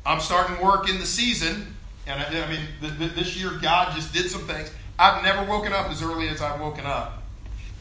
I'm 0.05 0.19
starting 0.19 0.63
work 0.63 0.89
in 0.89 0.99
the 0.99 1.05
season, 1.05 1.75
and 2.07 2.21
I, 2.21 2.43
I 2.43 2.49
mean, 2.49 2.61
th- 2.81 2.97
th- 2.97 3.13
this 3.13 3.37
year 3.37 3.51
God 3.61 3.95
just 3.95 4.13
did 4.13 4.29
some 4.29 4.41
things. 4.41 4.71
I've 4.99 5.23
never 5.23 5.43
woken 5.49 5.73
up 5.73 5.89
as 5.89 6.01
early 6.01 6.29
as 6.29 6.41
I've 6.41 6.59
woken 6.59 6.85
up, 6.85 7.23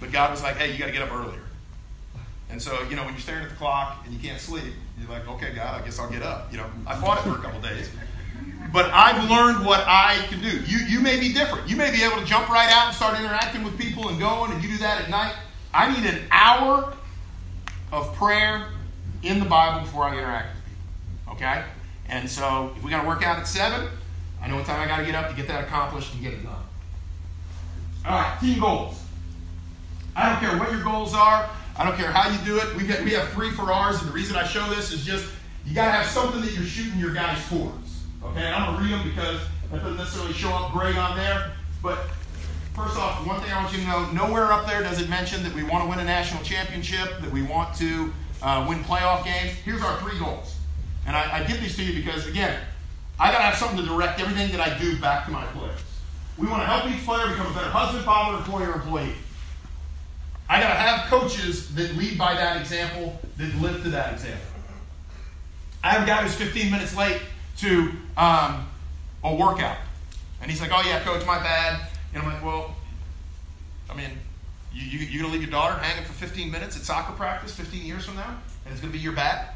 but 0.01 0.12
God 0.12 0.31
was 0.31 0.42
like, 0.42 0.57
hey, 0.57 0.72
you 0.72 0.79
got 0.79 0.87
to 0.87 0.92
get 0.92 1.03
up 1.03 1.12
earlier. 1.12 1.40
And 2.51 2.61
so, 2.61 2.83
you 2.83 2.96
know, 2.96 3.05
when 3.05 3.14
you're 3.14 3.20
staring 3.20 3.44
at 3.44 3.51
the 3.51 3.57
clock 3.57 4.03
and 4.05 4.12
you 4.12 4.20
can't 4.20 4.40
sleep, 4.40 4.75
you're 5.01 5.09
like, 5.09 5.27
okay, 5.27 5.55
God, 5.55 5.81
I 5.81 5.85
guess 5.85 5.98
I'll 5.98 6.11
get 6.11 6.22
up. 6.22 6.53
You 6.53 6.59
know, 6.59 6.66
I 6.87 6.94
fought 6.96 7.18
it 7.18 7.22
for 7.22 7.38
a 7.38 7.42
couple 7.42 7.61
days. 7.61 7.88
But 8.72 8.90
I've 8.90 9.28
learned 9.28 9.66
what 9.66 9.85
I 9.87 10.24
can 10.28 10.40
do. 10.40 10.48
You, 10.48 10.78
you 10.87 11.00
may 11.00 11.20
be 11.20 11.32
different. 11.32 11.68
You 11.68 11.76
may 11.76 11.90
be 11.90 12.02
able 12.02 12.18
to 12.18 12.24
jump 12.24 12.48
right 12.48 12.70
out 12.72 12.87
and 12.87 12.96
start 12.96 13.18
interacting 13.20 13.62
with 13.62 13.78
people 13.78 14.08
and 14.08 14.18
going, 14.18 14.50
and 14.50 14.62
you 14.62 14.70
do 14.70 14.78
that 14.78 15.02
at 15.02 15.11
night. 15.11 15.35
I 15.74 15.94
need 15.94 16.08
an 16.08 16.22
hour 16.30 16.94
of 17.92 18.14
prayer 18.14 18.68
in 19.22 19.38
the 19.38 19.44
Bible 19.44 19.80
before 19.80 20.04
I 20.04 20.16
interact 20.16 20.56
with 20.56 20.64
people. 20.64 21.35
Okay? 21.35 21.64
And 22.08 22.28
so 22.28 22.72
if 22.76 22.82
we 22.82 22.90
got 22.90 23.02
to 23.02 23.08
work 23.08 23.22
out 23.22 23.38
at 23.38 23.46
7, 23.46 23.88
I 24.42 24.48
know 24.48 24.56
what 24.56 24.66
time 24.66 24.80
I 24.80 24.87
got 24.87 24.98
to 24.98 25.04
get 25.04 25.14
up 25.14 25.28
to 25.28 25.37
get 25.37 25.46
that 25.48 25.64
accomplished 25.64 26.14
and 26.14 26.22
get 26.22 26.32
it 26.32 26.42
done. 26.42 26.54
All 28.06 28.18
right, 28.18 28.38
team 28.40 28.58
goals. 28.58 29.00
I 30.16 30.28
don't 30.28 30.40
care 30.40 30.58
what 30.58 30.72
your 30.72 30.82
goals 30.82 31.14
are. 31.14 31.48
I 31.76 31.85
don't 31.85 31.96
care 31.96 32.11
how 32.11 32.28
you 32.28 32.38
do 32.44 32.58
it. 32.58 32.74
We, 32.76 32.82
we 33.04 33.12
have 33.12 33.28
three 33.30 33.50
for 33.50 33.72
ours, 33.72 34.00
and 34.00 34.08
the 34.08 34.12
reason 34.12 34.37
I 34.37 34.44
show 34.44 34.68
this 34.68 34.92
is 34.92 35.04
just 35.04 35.26
you 35.64 35.74
got 35.74 35.87
to 35.87 35.90
have 35.92 36.06
something 36.06 36.40
that 36.40 36.52
you're 36.52 36.64
shooting 36.64 36.98
your 36.98 37.14
guys 37.14 37.38
towards. 37.48 37.82
Okay, 38.24 38.46
I'm 38.46 38.76
to 38.76 38.82
read 38.82 38.92
them 38.92 39.08
because 39.08 39.40
that 39.70 39.82
doesn't 39.82 39.96
necessarily 39.96 40.32
show 40.32 40.50
up 40.50 40.72
great 40.72 40.96
on 40.96 41.16
there. 41.16 41.52
But 41.82 41.98
first 42.74 42.96
off, 42.96 43.26
one 43.26 43.40
thing 43.40 43.50
I 43.50 43.62
want 43.62 43.74
you 43.76 43.80
to 43.80 43.87
know: 43.87 44.11
nowhere 44.12 44.52
up 44.52 44.66
there 44.66 44.82
does 44.82 45.00
it 45.00 45.08
mention 45.08 45.42
that 45.42 45.52
we 45.54 45.64
want 45.64 45.85
to 45.85 45.90
win 45.90 45.98
a 45.98 46.04
national 46.04 46.42
championship, 46.44 47.20
that 47.20 47.30
we 47.32 47.42
want 47.42 47.74
to 47.76 48.12
uh, 48.42 48.64
win 48.68 48.78
playoff 48.85 49.24
games. 49.24 49.52
Here's 49.64 49.82
our 49.82 49.98
three 50.00 50.18
goals, 50.18 50.56
and 51.06 51.16
I, 51.16 51.40
I 51.40 51.44
give 51.44 51.61
these 51.61 51.76
to 51.76 51.82
you 51.82 52.00
because 52.00 52.26
again, 52.26 52.61
I 53.18 53.32
got 53.32 53.38
to 53.38 53.44
have 53.44 53.56
something 53.56 53.78
to 53.78 53.87
direct 53.87 54.20
everything 54.20 54.52
that 54.52 54.61
I 54.61 54.78
do 54.78 54.98
back 55.00 55.24
to 55.26 55.32
my 55.32 55.44
players. 55.46 55.80
We 56.38 56.46
want 56.46 56.62
to 56.62 56.66
help 56.66 56.90
each 56.90 57.04
player 57.04 57.26
become 57.28 57.50
a 57.50 57.54
better 57.54 57.70
husband, 57.70 58.04
father, 58.04 58.38
employer, 58.38 58.74
employee. 58.74 59.14
I 60.48 60.61
got 60.61 60.68
to 60.68 60.74
have 60.74 61.08
coaches 61.08 61.74
that 61.74 61.96
lead 61.96 62.18
by 62.18 62.35
that 62.35 62.61
example, 62.61 63.20
that 63.37 63.54
live 63.61 63.82
to 63.82 63.90
that 63.90 64.14
example. 64.14 64.46
I 65.85 65.90
have 65.90 66.04
a 66.04 66.06
guy 66.06 66.22
who's 66.22 66.35
15 66.35 66.70
minutes 66.70 66.96
late 66.96 67.20
to 67.62 67.92
um, 68.16 68.68
a 69.25 69.35
workout. 69.35 69.79
And 70.40 70.51
he's 70.51 70.61
like, 70.61 70.70
oh, 70.72 70.83
yeah, 70.85 71.01
coach, 71.01 71.25
my 71.27 71.38
bad. 71.38 71.88
And 72.12 72.22
I'm 72.22 72.33
like, 72.33 72.44
well, 72.44 72.75
I 73.88 73.96
mean, 73.96 74.11
you, 74.72 74.85
you, 74.85 74.98
you're 75.07 75.22
going 75.22 75.33
to 75.33 75.38
leave 75.38 75.48
your 75.48 75.51
daughter 75.51 75.79
hanging 75.79 76.05
for 76.05 76.12
15 76.12 76.51
minutes 76.51 76.77
at 76.77 76.83
soccer 76.83 77.12
practice 77.12 77.55
15 77.55 77.85
years 77.85 78.05
from 78.05 78.16
now? 78.16 78.37
And 78.64 78.72
it's 78.72 78.81
going 78.81 78.92
to 78.92 78.98
be 78.98 79.03
your 79.03 79.12
bad? 79.12 79.48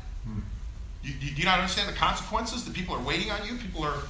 You, 1.02 1.12
do 1.12 1.26
you 1.26 1.44
not 1.44 1.58
understand 1.58 1.88
the 1.88 1.96
consequences 1.96 2.64
that 2.64 2.74
people 2.74 2.94
are 2.94 3.02
waiting 3.02 3.30
on 3.30 3.46
you? 3.46 3.56
People 3.56 3.84
are 3.84 4.02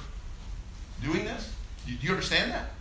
doing 1.03 1.25
this? 1.25 1.53
Do 1.85 1.93
you 1.93 2.09
understand 2.09 2.51
that? 2.51 2.71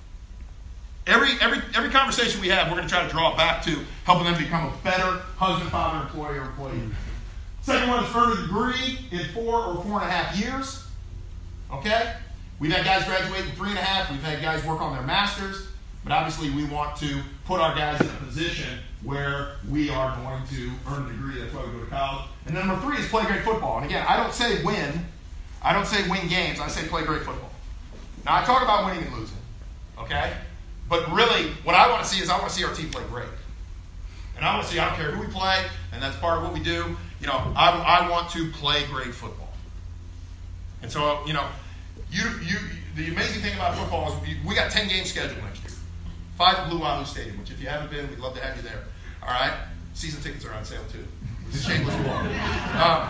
Every, 1.06 1.28
every, 1.40 1.58
every 1.74 1.90
conversation 1.90 2.40
we 2.40 2.48
have, 2.48 2.68
we're 2.68 2.78
going 2.78 2.88
to 2.88 2.92
try 2.92 3.04
to 3.04 3.10
draw 3.10 3.32
it 3.32 3.36
back 3.36 3.62
to 3.64 3.78
helping 4.04 4.24
them 4.24 4.42
become 4.42 4.66
a 4.66 4.76
better 4.82 5.22
husband, 5.36 5.70
father, 5.70 6.06
employer, 6.06 6.40
or 6.40 6.44
employee. 6.46 6.80
Second 7.62 7.88
one 7.88 8.04
is 8.04 8.10
a 8.10 8.42
degree 8.42 8.98
in 9.12 9.28
four 9.34 9.54
or 9.54 9.82
four 9.84 10.00
and 10.00 10.08
a 10.08 10.10
half 10.10 10.36
years. 10.36 10.85
Okay? 11.72 12.14
We've 12.58 12.72
had 12.72 12.84
guys 12.84 13.04
graduate 13.04 13.44
in 13.44 13.50
three 13.52 13.70
and 13.70 13.78
a 13.78 13.82
half. 13.82 14.10
We've 14.10 14.22
had 14.22 14.40
guys 14.40 14.64
work 14.64 14.80
on 14.80 14.94
their 14.94 15.06
masters. 15.06 15.68
But 16.04 16.12
obviously, 16.12 16.50
we 16.50 16.64
want 16.64 16.96
to 16.98 17.20
put 17.44 17.60
our 17.60 17.74
guys 17.74 18.00
in 18.00 18.06
a 18.06 18.24
position 18.24 18.78
where 19.02 19.56
we 19.68 19.90
are 19.90 20.16
going 20.16 20.46
to 20.48 20.70
earn 20.88 21.06
a 21.06 21.12
degree. 21.12 21.40
That's 21.40 21.52
why 21.52 21.64
we 21.64 21.72
go 21.72 21.80
to 21.80 21.90
college. 21.90 22.24
And 22.46 22.54
number 22.54 22.80
three 22.80 22.98
is 22.98 23.08
play 23.08 23.24
great 23.24 23.42
football. 23.42 23.78
And 23.78 23.86
again, 23.86 24.04
I 24.08 24.16
don't 24.16 24.32
say 24.32 24.62
win. 24.62 25.04
I 25.62 25.72
don't 25.72 25.86
say 25.86 26.08
win 26.08 26.28
games. 26.28 26.60
I 26.60 26.68
say 26.68 26.86
play 26.86 27.04
great 27.04 27.22
football. 27.22 27.50
Now, 28.24 28.36
I 28.36 28.44
talk 28.44 28.62
about 28.62 28.86
winning 28.86 29.04
and 29.04 29.16
losing. 29.16 29.36
Okay? 29.98 30.32
But 30.88 31.10
really, 31.12 31.50
what 31.64 31.74
I 31.74 31.90
want 31.90 32.04
to 32.04 32.08
see 32.08 32.22
is 32.22 32.30
I 32.30 32.38
want 32.38 32.50
to 32.50 32.54
see 32.54 32.64
our 32.64 32.72
team 32.72 32.90
play 32.90 33.02
great. 33.10 33.28
And 34.36 34.44
I 34.44 34.54
want 34.54 34.66
to 34.66 34.72
see, 34.72 34.78
I 34.78 34.86
don't 34.86 34.96
care 34.96 35.10
who 35.10 35.20
we 35.20 35.32
play, 35.32 35.64
and 35.92 36.02
that's 36.02 36.16
part 36.16 36.38
of 36.38 36.44
what 36.44 36.52
we 36.52 36.60
do. 36.60 36.96
You 37.20 37.26
know, 37.26 37.52
I, 37.56 38.02
I 38.02 38.10
want 38.10 38.30
to 38.30 38.50
play 38.52 38.84
great 38.86 39.14
football. 39.14 39.45
And 40.82 40.90
so, 40.90 41.24
you 41.26 41.32
know, 41.32 41.46
you, 42.10 42.24
you, 42.44 42.56
the 42.94 43.08
amazing 43.08 43.42
thing 43.42 43.54
about 43.54 43.76
football 43.76 44.12
is 44.12 44.20
we, 44.22 44.36
we 44.46 44.54
got 44.54 44.70
10 44.70 44.88
games 44.88 45.10
scheduled 45.10 45.42
next 45.42 45.62
year. 45.62 45.72
Five 46.36 46.58
at 46.58 46.70
Blue 46.70 46.78
Wahoo 46.78 47.04
Stadium, 47.04 47.38
which 47.38 47.50
if 47.50 47.60
you 47.60 47.66
haven't 47.66 47.90
been, 47.90 48.08
we'd 48.08 48.18
love 48.18 48.34
to 48.34 48.42
have 48.42 48.56
you 48.56 48.62
there. 48.62 48.84
All 49.22 49.28
right? 49.28 49.52
Season 49.94 50.22
tickets 50.22 50.44
are 50.44 50.52
on 50.52 50.64
sale 50.64 50.82
too. 50.92 51.04
Shameless 51.58 51.94
plug. 51.96 52.26
Um, 52.76 53.08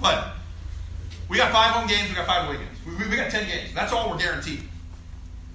but 0.00 0.34
we 1.28 1.36
got 1.36 1.52
five 1.52 1.72
home 1.72 1.88
games, 1.88 2.08
we 2.08 2.14
got 2.14 2.26
five 2.26 2.48
away 2.48 2.58
games. 2.58 2.78
We, 2.86 2.94
we, 2.94 3.10
we 3.10 3.16
got 3.16 3.30
10 3.30 3.46
games. 3.48 3.74
That's 3.74 3.92
all 3.92 4.10
we're 4.10 4.18
guaranteed. 4.18 4.62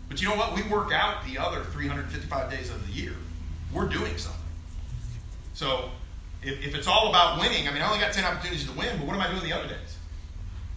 But 0.09 0.21
you 0.21 0.29
know 0.29 0.35
what? 0.35 0.55
We 0.55 0.63
work 0.63 0.91
out 0.91 1.25
the 1.25 1.37
other 1.37 1.63
355 1.63 2.51
days 2.51 2.69
of 2.69 2.85
the 2.85 2.93
year. 2.93 3.13
We're 3.73 3.87
doing 3.87 4.17
something. 4.17 4.39
So 5.53 5.89
if, 6.43 6.63
if 6.67 6.75
it's 6.75 6.87
all 6.87 7.09
about 7.09 7.39
winning, 7.39 7.67
I 7.67 7.71
mean, 7.71 7.81
I 7.81 7.87
only 7.87 7.99
got 7.99 8.13
10 8.13 8.23
opportunities 8.23 8.65
to 8.67 8.71
win, 8.73 8.97
but 8.97 9.07
what 9.07 9.15
am 9.15 9.21
I 9.21 9.29
doing 9.29 9.43
the 9.43 9.53
other 9.53 9.67
days? 9.67 9.92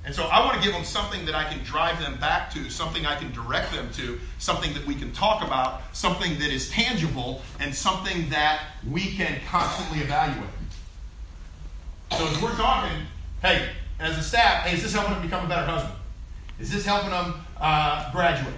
And 0.07 0.15
so 0.15 0.27
I 0.27 0.45
want 0.45 0.57
to 0.57 0.63
give 0.63 0.73
them 0.73 0.85
something 0.85 1.27
that 1.27 1.35
I 1.35 1.43
can 1.45 1.65
drive 1.65 1.99
them 1.99 2.17
back 2.19 2.53
to, 2.53 2.71
something 2.71 3.05
I 3.05 3.17
can 3.17 3.33
direct 3.33 3.73
them 3.73 3.91
to, 3.95 4.21
something 4.39 4.73
that 4.75 4.87
we 4.87 4.95
can 4.95 5.13
talk 5.13 5.45
about, 5.45 5.83
something 5.93 6.39
that 6.39 6.53
is 6.53 6.71
tangible, 6.71 7.43
and 7.59 7.75
something 7.75 8.29
that 8.31 8.67
we 8.89 9.01
can 9.17 9.41
constantly 9.49 9.99
evaluate. 9.99 10.49
So 12.13 12.25
as 12.29 12.41
we're 12.41 12.55
talking, 12.55 12.99
hey, 13.43 13.71
as 13.99 14.17
a 14.17 14.23
staff, 14.23 14.65
hey, 14.65 14.77
is 14.77 14.85
this 14.85 14.93
helping 14.93 15.15
them 15.15 15.23
become 15.23 15.45
a 15.45 15.49
better 15.49 15.67
husband? 15.67 15.99
Is 16.61 16.71
this 16.71 16.87
helping 16.87 17.11
them 17.11 17.35
uh, 17.61 18.13
graduate? 18.13 18.55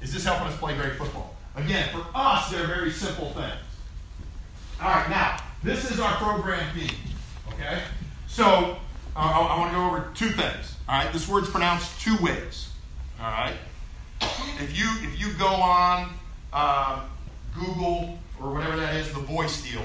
Is 0.00 0.14
this 0.14 0.24
helping 0.24 0.46
us 0.46 0.56
play 0.56 0.74
great 0.76 0.94
football? 0.94 1.36
Again, 1.56 1.90
for 1.92 2.06
us, 2.14 2.50
they're 2.50 2.66
very 2.66 2.90
simple 2.90 3.30
things. 3.32 3.52
All 4.80 4.88
right, 4.88 5.10
now, 5.10 5.36
this 5.62 5.90
is 5.90 6.00
our 6.00 6.16
program 6.16 6.66
theme. 6.74 6.90
Okay? 7.52 7.82
So, 8.28 8.78
I, 9.16 9.30
I 9.30 9.58
want 9.58 9.70
to 9.72 9.76
go 9.76 9.86
over 9.86 10.10
two 10.14 10.28
things. 10.28 10.76
All 10.88 10.98
right, 10.98 11.12
this 11.12 11.26
word's 11.26 11.48
pronounced 11.48 12.00
two 12.00 12.16
ways. 12.18 12.70
All 13.18 13.30
right? 13.30 13.54
If 14.60 14.78
you, 14.78 14.86
if 15.08 15.18
you 15.18 15.32
go 15.38 15.48
on 15.48 16.12
uh, 16.52 17.04
Google 17.54 18.18
or 18.40 18.52
whatever 18.52 18.76
that 18.76 18.94
is, 18.94 19.12
the 19.12 19.20
voice 19.20 19.62
deal, 19.62 19.82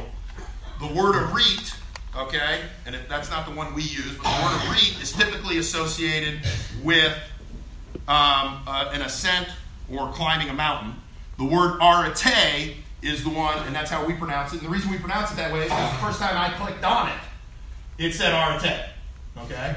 the 0.80 0.88
word 0.88 1.16
arete, 1.16 1.74
okay, 2.16 2.62
and 2.86 2.94
if 2.94 3.08
that's 3.08 3.30
not 3.30 3.46
the 3.46 3.54
one 3.54 3.74
we 3.74 3.84
use, 3.84 4.18
but 4.18 4.24
the 4.24 4.44
word 4.44 4.70
arete 4.70 5.02
is 5.02 5.14
typically 5.14 5.58
associated 5.60 6.42
with 6.84 7.18
um, 8.08 8.64
uh, 8.68 8.92
an 8.94 9.02
ascent 9.02 9.48
or 9.90 10.12
climbing 10.12 10.50
a 10.50 10.54
mountain. 10.54 10.94
The 11.38 11.46
word 11.46 11.80
arete 11.82 12.76
is 13.02 13.24
the 13.24 13.30
one, 13.30 13.58
and 13.66 13.74
that's 13.74 13.90
how 13.90 14.06
we 14.06 14.14
pronounce 14.14 14.54
it. 14.54 14.58
And 14.58 14.68
the 14.68 14.72
reason 14.72 14.92
we 14.92 14.98
pronounce 14.98 15.32
it 15.32 15.38
that 15.38 15.54
way 15.54 15.62
is 15.62 15.66
because 15.66 15.92
the 15.92 16.06
first 16.06 16.20
time 16.20 16.38
I 16.38 16.54
clicked 16.58 16.84
on 16.84 17.10
it, 17.10 18.06
it 18.06 18.14
said 18.14 18.34
arete. 18.34 18.91
Okay? 19.38 19.76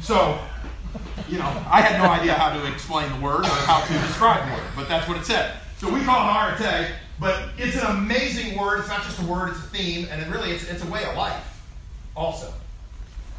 So, 0.00 0.38
you 1.28 1.38
know, 1.38 1.64
I 1.70 1.80
had 1.80 2.00
no 2.00 2.08
idea 2.08 2.34
how 2.34 2.52
to 2.52 2.72
explain 2.72 3.10
the 3.12 3.20
word 3.20 3.40
or 3.40 3.56
how 3.66 3.80
to 3.84 3.92
describe 4.06 4.46
the 4.48 4.54
word, 4.54 4.70
but 4.76 4.88
that's 4.88 5.08
what 5.08 5.16
it 5.16 5.24
said. 5.24 5.56
So 5.78 5.92
we 5.92 6.02
call 6.02 6.28
it 6.28 6.60
arete, 6.60 6.92
but 7.20 7.50
it's 7.58 7.76
an 7.76 7.96
amazing 7.96 8.58
word. 8.58 8.80
It's 8.80 8.88
not 8.88 9.02
just 9.02 9.20
a 9.20 9.24
word, 9.24 9.50
it's 9.50 9.58
a 9.58 9.62
theme, 9.62 10.08
and 10.10 10.20
it 10.20 10.28
really 10.28 10.50
it's, 10.50 10.68
it's 10.68 10.82
a 10.82 10.90
way 10.90 11.04
of 11.04 11.16
life 11.16 11.62
also. 12.16 12.52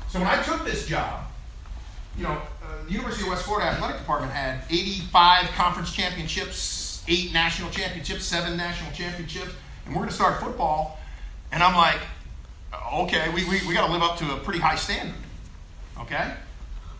So 0.09 0.19
when 0.19 0.27
I 0.27 0.41
took 0.43 0.63
this 0.65 0.87
job, 0.87 1.25
you 2.17 2.23
know, 2.23 2.31
uh, 2.31 2.85
the 2.85 2.91
University 2.91 3.23
of 3.23 3.29
West 3.29 3.45
Florida 3.45 3.67
Athletic 3.67 3.97
Department 3.97 4.31
had 4.31 4.63
85 4.69 5.47
conference 5.51 5.91
championships, 5.91 7.03
eight 7.07 7.33
national 7.33 7.69
championships, 7.71 8.25
seven 8.25 8.55
national 8.55 8.91
championships, 8.93 9.51
and 9.85 9.93
we're 9.93 10.01
going 10.01 10.09
to 10.09 10.15
start 10.15 10.41
football. 10.41 10.99
And 11.51 11.61
I'm 11.61 11.75
like, 11.75 11.99
okay, 12.93 13.29
we, 13.29 13.43
we, 13.45 13.65
we 13.67 13.73
got 13.73 13.87
to 13.87 13.93
live 13.93 14.01
up 14.01 14.17
to 14.19 14.33
a 14.33 14.37
pretty 14.37 14.59
high 14.59 14.75
standard. 14.75 15.15
Okay? 15.99 16.33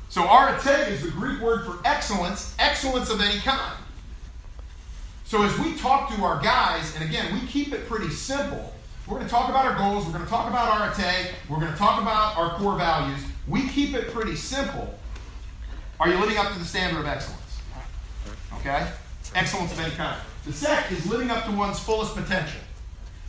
So 0.09 0.23
arete 0.23 0.89
is 0.89 1.01
the 1.01 1.11
Greek 1.11 1.41
word 1.41 1.65
for 1.65 1.79
excellence, 1.85 2.55
excellence 2.59 3.09
of 3.09 3.21
any 3.21 3.39
kind. 3.39 3.77
So 5.25 5.41
as 5.41 5.57
we 5.59 5.75
talk 5.75 6.13
to 6.15 6.23
our 6.23 6.41
guys, 6.41 6.95
and 6.95 7.03
again, 7.03 7.33
we 7.33 7.45
keep 7.47 7.73
it 7.73 7.87
pretty 7.87 8.09
simple. 8.09 8.73
We're 9.07 9.17
going 9.17 9.27
to 9.27 9.31
talk 9.31 9.49
about 9.49 9.65
our 9.65 9.75
goals, 9.75 10.05
we're 10.05 10.13
going 10.13 10.23
to 10.23 10.29
talk 10.29 10.49
about 10.49 10.79
arete, 10.79 11.33
we're 11.49 11.59
going 11.59 11.71
to 11.71 11.77
talk 11.77 12.01
about 12.01 12.37
our 12.37 12.57
core 12.57 12.77
values. 12.77 13.19
We 13.47 13.67
keep 13.67 13.93
it 13.93 14.11
pretty 14.11 14.35
simple. 14.35 14.93
Are 15.99 16.09
you 16.09 16.17
living 16.19 16.37
up 16.37 16.51
to 16.53 16.59
the 16.59 16.65
standard 16.65 16.99
of 16.99 17.05
excellence? 17.05 17.61
Okay? 18.59 18.87
Excellence 19.35 19.71
of 19.71 19.79
any 19.79 19.93
kind. 19.95 20.19
The 20.45 20.53
sec 20.53 20.91
is 20.91 21.05
living 21.07 21.29
up 21.29 21.45
to 21.45 21.51
one's 21.51 21.79
fullest 21.79 22.15
potential. 22.15 22.61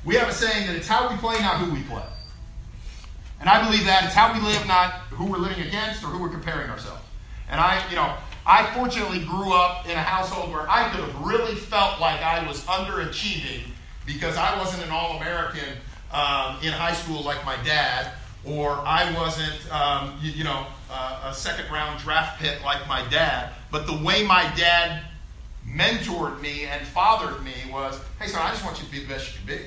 We 0.05 0.15
have 0.17 0.29
a 0.29 0.33
saying 0.33 0.67
that 0.67 0.77
it's 0.77 0.87
how 0.87 1.11
we 1.11 1.17
play, 1.17 1.39
not 1.41 1.59
who 1.59 1.73
we 1.73 1.83
play. 1.83 2.03
And 3.41 3.49
I 3.49 3.65
believe 3.65 3.85
that 3.85 4.05
it's 4.05 4.15
how 4.15 4.33
we 4.33 4.41
live, 4.41 4.67
not 4.67 4.93
who 5.11 5.27
we're 5.27 5.39
living 5.39 5.67
against 5.67 6.03
or 6.03 6.09
who 6.09 6.23
we're 6.23 6.31
comparing 6.31 6.71
ourselves. 6.71 7.03
And 7.51 7.61
I, 7.61 7.87
you 7.91 7.97
know, 7.97 8.15
I 8.47 8.73
fortunately 8.75 9.21
grew 9.21 9.53
up 9.53 9.87
in 9.87 9.93
a 9.93 10.03
household 10.03 10.53
where 10.53 10.69
I 10.71 10.89
could 10.91 11.01
have 11.01 11.21
really 11.21 11.55
felt 11.55 12.01
like 12.01 12.21
I 12.23 12.47
was 12.47 12.65
underachieving 12.65 13.63
because 14.07 14.37
I 14.37 14.57
wasn't 14.59 14.85
an 14.85 14.91
All 14.91 15.17
American 15.17 15.77
um, 16.13 16.59
in 16.63 16.73
high 16.73 16.93
school 16.93 17.23
like 17.23 17.45
my 17.45 17.57
dad, 17.65 18.13
or 18.45 18.71
I 18.71 19.13
wasn't, 19.19 19.73
um, 19.73 20.19
you, 20.23 20.31
you, 20.31 20.45
know, 20.45 20.67
uh, 20.91 21.31
a 21.31 21.35
second 21.35 21.71
round 21.73 22.01
draft 22.01 22.41
pick 22.41 22.65
like 22.65 22.87
my 22.89 23.07
dad. 23.09 23.51
But 23.73 23.87
the 23.87 23.97
way 23.97 24.25
my 24.25 24.43
dad 24.57 25.03
mentored 25.69 26.41
me 26.41 26.67
and 26.67 26.87
fathered 26.87 27.45
me 27.45 27.53
was, 27.73 28.01
hey, 28.21 28.29
son, 28.29 28.43
I 28.43 28.51
just 28.51 28.65
want 28.65 28.79
you 28.79 28.85
to 28.87 28.93
be 28.93 29.01
the 29.01 29.09
best 29.09 29.33
you 29.33 29.39
can 29.39 29.59
be. 29.59 29.65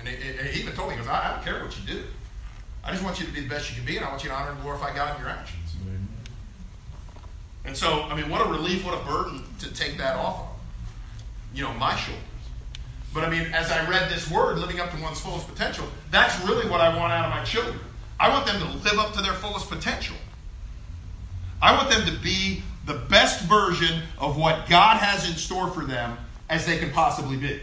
And 0.00 0.08
it, 0.08 0.20
it, 0.20 0.46
he 0.52 0.62
even 0.62 0.74
told 0.74 0.90
me, 0.90 0.96
goes, 0.96 1.06
I, 1.06 1.28
I 1.28 1.34
don't 1.34 1.44
care 1.44 1.62
what 1.64 1.78
you 1.78 1.86
do. 1.86 2.02
I 2.88 2.92
just 2.92 3.04
want 3.04 3.20
you 3.20 3.26
to 3.26 3.32
be 3.32 3.42
the 3.42 3.48
best 3.48 3.68
you 3.68 3.76
can 3.76 3.84
be, 3.84 3.98
and 3.98 4.06
I 4.06 4.08
want 4.08 4.24
you 4.24 4.30
to 4.30 4.34
honor 4.34 4.52
and 4.52 4.62
glorify 4.62 4.94
God 4.94 5.14
in 5.16 5.20
your 5.20 5.30
actions. 5.30 5.76
And 7.66 7.76
so, 7.76 8.04
I 8.04 8.16
mean, 8.16 8.30
what 8.30 8.40
a 8.46 8.48
relief, 8.48 8.82
what 8.82 8.98
a 8.98 9.04
burden 9.04 9.42
to 9.58 9.74
take 9.74 9.98
that 9.98 10.16
off 10.16 10.40
of, 10.40 10.46
you 11.54 11.64
know, 11.64 11.74
my 11.74 11.94
shoulders. 11.96 12.22
But 13.12 13.24
I 13.24 13.30
mean, 13.30 13.52
as 13.52 13.70
I 13.70 13.86
read 13.90 14.10
this 14.10 14.30
word, 14.30 14.58
living 14.58 14.80
up 14.80 14.90
to 14.94 15.02
one's 15.02 15.20
fullest 15.20 15.46
potential, 15.46 15.86
that's 16.10 16.42
really 16.46 16.66
what 16.70 16.80
I 16.80 16.96
want 16.96 17.12
out 17.12 17.26
of 17.26 17.30
my 17.30 17.44
children. 17.44 17.78
I 18.18 18.30
want 18.30 18.46
them 18.46 18.58
to 18.58 18.66
live 18.78 18.98
up 18.98 19.12
to 19.16 19.20
their 19.20 19.34
fullest 19.34 19.68
potential. 19.68 20.16
I 21.60 21.76
want 21.76 21.90
them 21.90 22.06
to 22.06 22.22
be 22.22 22.62
the 22.86 22.94
best 22.94 23.44
version 23.44 24.00
of 24.18 24.38
what 24.38 24.66
God 24.66 24.96
has 24.96 25.28
in 25.28 25.36
store 25.36 25.68
for 25.68 25.84
them 25.84 26.16
as 26.48 26.64
they 26.64 26.78
can 26.78 26.90
possibly 26.90 27.36
be. 27.36 27.60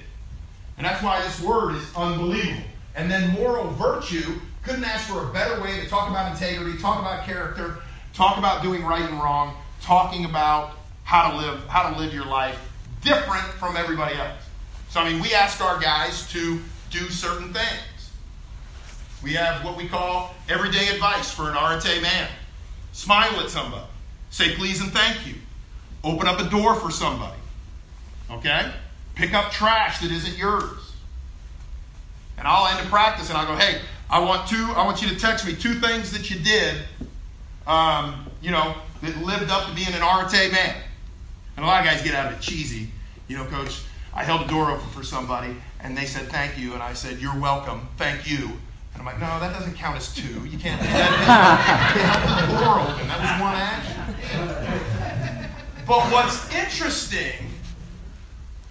And 0.78 0.86
that's 0.86 1.02
why 1.02 1.24
this 1.24 1.42
word 1.42 1.78
is 1.78 1.96
unbelievable. 1.96 2.62
And 2.96 3.10
then 3.10 3.32
moral 3.32 3.72
virtue, 3.72 4.40
couldn't 4.66 4.84
ask 4.84 5.08
for 5.08 5.30
a 5.30 5.32
better 5.32 5.62
way 5.62 5.80
to 5.80 5.88
talk 5.88 6.10
about 6.10 6.32
integrity, 6.32 6.78
talk 6.80 7.00
about 7.00 7.24
character, 7.24 7.78
talk 8.14 8.38
about 8.38 8.64
doing 8.64 8.84
right 8.84 9.04
and 9.04 9.20
wrong, 9.20 9.56
talking 9.80 10.26
about 10.26 10.72
how 11.04 11.30
to 11.30 11.38
live, 11.38 11.64
how 11.68 11.94
to 11.94 12.00
live 12.00 12.14
your 12.14 12.26
life 12.26 12.60
different 13.02 13.44
from 13.60 13.78
everybody 13.78 14.16
else. 14.16 14.42
So, 14.90 15.00
I 15.00 15.12
mean, 15.12 15.22
we 15.22 15.34
ask 15.36 15.62
our 15.62 15.80
guys 15.80 16.28
to 16.32 16.60
do 16.90 17.10
certain 17.12 17.54
things. 17.54 18.12
We 19.22 19.34
have 19.34 19.64
what 19.64 19.78
we 19.78 19.88
call 19.88 20.34
everyday 20.50 20.88
advice 20.88 21.32
for 21.32 21.50
an 21.52 21.56
Arete 21.56 22.02
man. 22.02 22.28
Smile 22.92 23.40
at 23.40 23.50
somebody. 23.50 23.86
Say 24.32 24.56
please 24.56 24.82
and 24.82 24.92
thank 24.92 25.28
you. 25.28 25.36
Open 26.04 26.28
up 26.28 26.40
a 26.40 26.50
door 26.50 26.76
for 26.76 26.90
somebody. 26.90 27.38
Okay? 28.32 28.72
Pick 29.14 29.34
up 29.34 29.52
trash 29.52 30.00
that 30.00 30.12
isn't 30.12 30.38
yours. 30.38 30.94
And 32.38 32.48
I'll 32.48 32.68
end 32.68 32.86
a 32.86 32.90
practice 32.90 33.30
and 33.30 33.38
I'll 33.38 33.48
go, 33.48 33.56
hey, 33.56 33.82
I 34.10 34.20
want 34.20 34.48
two, 34.48 34.72
I 34.76 34.86
want 34.86 35.02
you 35.02 35.10
to 35.10 35.16
text 35.16 35.46
me 35.46 35.56
two 35.56 35.76
things 35.76 36.12
that 36.12 36.30
you 36.30 36.40
did, 36.40 36.76
um, 37.68 38.28
you 38.42 38.52
know, 38.52 38.76
that 39.02 39.18
lived 39.24 39.50
up 39.50 39.68
to 39.68 39.76
being 39.76 39.94
an 39.94 40.02
Arete 40.02 40.52
man. 40.52 40.76
And 41.58 41.66
a 41.66 41.68
lot 41.68 41.80
of 41.80 41.86
guys 41.86 42.02
get 42.02 42.14
out 42.14 42.32
of 42.32 42.40
it 42.40 42.42
cheesy. 42.42 42.90
You 43.28 43.38
know, 43.38 43.46
coach, 43.46 43.82
I 44.14 44.24
held 44.24 44.42
the 44.42 44.48
door 44.48 44.72
open 44.72 44.88
for 44.90 45.04
somebody 45.04 45.56
and 45.86 45.96
they 45.96 46.06
said 46.06 46.28
thank 46.30 46.58
you, 46.58 46.74
and 46.74 46.82
I 46.82 46.94
said, 46.94 47.20
You're 47.20 47.40
welcome, 47.40 47.88
thank 47.98 48.28
you. 48.30 48.50
And 48.94 49.02
I'm 49.02 49.06
like, 49.06 49.20
no, 49.20 49.40
that 49.40 49.54
doesn't 49.54 49.76
count 49.76 49.98
as 49.98 50.16
two. 50.16 50.46
You 50.46 50.58
can't 50.58 50.82
do 50.82 50.88
that. 50.88 51.92
You 51.94 52.02
can't 52.02 52.16
hold 52.26 52.50
the 52.50 52.64
door 52.64 52.80
open. 52.80 53.08
That 53.10 53.20
was 53.20 53.42
one 53.42 53.56
action. 53.56 55.52
But 55.86 56.12
what's 56.12 56.52
interesting, 56.56 57.52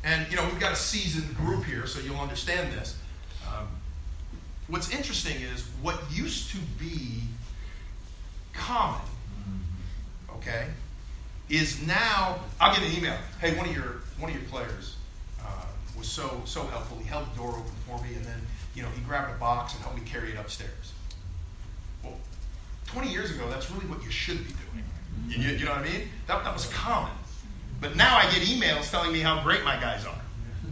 and 0.02 0.28
you 0.30 0.36
know, 0.36 0.44
we've 0.46 0.58
got 0.58 0.72
a 0.72 0.76
seasoned 0.76 1.36
group 1.36 1.64
here, 1.64 1.86
so 1.86 2.00
you'll 2.00 2.18
understand 2.18 2.72
this. 2.72 2.98
What's 4.68 4.90
interesting 4.90 5.36
is 5.42 5.62
what 5.82 6.00
used 6.10 6.50
to 6.52 6.58
be 6.78 7.20
common, 8.54 9.02
okay, 10.36 10.68
is 11.50 11.86
now. 11.86 12.40
I'll 12.60 12.74
get 12.74 12.82
an 12.88 12.96
email. 12.96 13.16
Hey, 13.40 13.56
one 13.56 13.68
of 13.68 13.74
your 13.74 14.00
one 14.18 14.30
of 14.30 14.36
your 14.36 14.48
players 14.48 14.96
uh, 15.42 15.66
was 15.98 16.08
so 16.08 16.40
so 16.46 16.66
helpful. 16.66 16.98
He 16.98 17.04
held 17.04 17.30
the 17.32 17.36
door 17.36 17.50
open 17.50 17.72
for 17.86 18.02
me, 18.02 18.14
and 18.14 18.24
then 18.24 18.40
you 18.74 18.82
know 18.82 18.88
he 18.94 19.02
grabbed 19.02 19.34
a 19.34 19.38
box 19.38 19.74
and 19.74 19.82
helped 19.82 19.98
me 19.98 20.04
carry 20.06 20.30
it 20.30 20.38
upstairs. 20.38 20.92
Well, 22.02 22.14
20 22.86 23.10
years 23.10 23.30
ago, 23.30 23.48
that's 23.50 23.70
really 23.70 23.86
what 23.86 24.02
you 24.02 24.10
should 24.10 24.38
be 24.38 24.52
doing. 24.52 24.84
You, 25.28 25.42
you, 25.42 25.58
you 25.58 25.64
know 25.64 25.72
what 25.72 25.80
I 25.80 25.84
mean? 25.84 26.08
That, 26.26 26.44
that 26.44 26.52
was 26.52 26.66
common. 26.66 27.12
But 27.80 27.96
now 27.96 28.16
I 28.16 28.22
get 28.30 28.42
emails 28.42 28.90
telling 28.90 29.12
me 29.12 29.20
how 29.20 29.42
great 29.42 29.64
my 29.64 29.78
guys 29.78 30.06
are. 30.06 30.18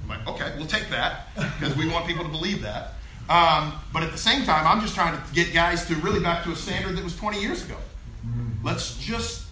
I'm 0.02 0.08
like, 0.08 0.26
okay, 0.26 0.52
we'll 0.56 0.66
take 0.66 0.88
that 0.90 1.28
because 1.34 1.76
we 1.76 1.88
want 1.88 2.06
people 2.06 2.24
to 2.24 2.30
believe 2.30 2.62
that. 2.62 2.94
Um, 3.32 3.72
but 3.94 4.02
at 4.02 4.12
the 4.12 4.18
same 4.18 4.44
time, 4.44 4.66
I'm 4.66 4.82
just 4.82 4.94
trying 4.94 5.16
to 5.16 5.34
get 5.34 5.54
guys 5.54 5.86
to 5.86 5.94
really 5.96 6.20
back 6.20 6.44
to 6.44 6.52
a 6.52 6.56
standard 6.56 6.98
that 6.98 7.02
was 7.02 7.16
20 7.16 7.40
years 7.40 7.64
ago. 7.64 7.78
Let's 8.62 8.98
just, 8.98 9.46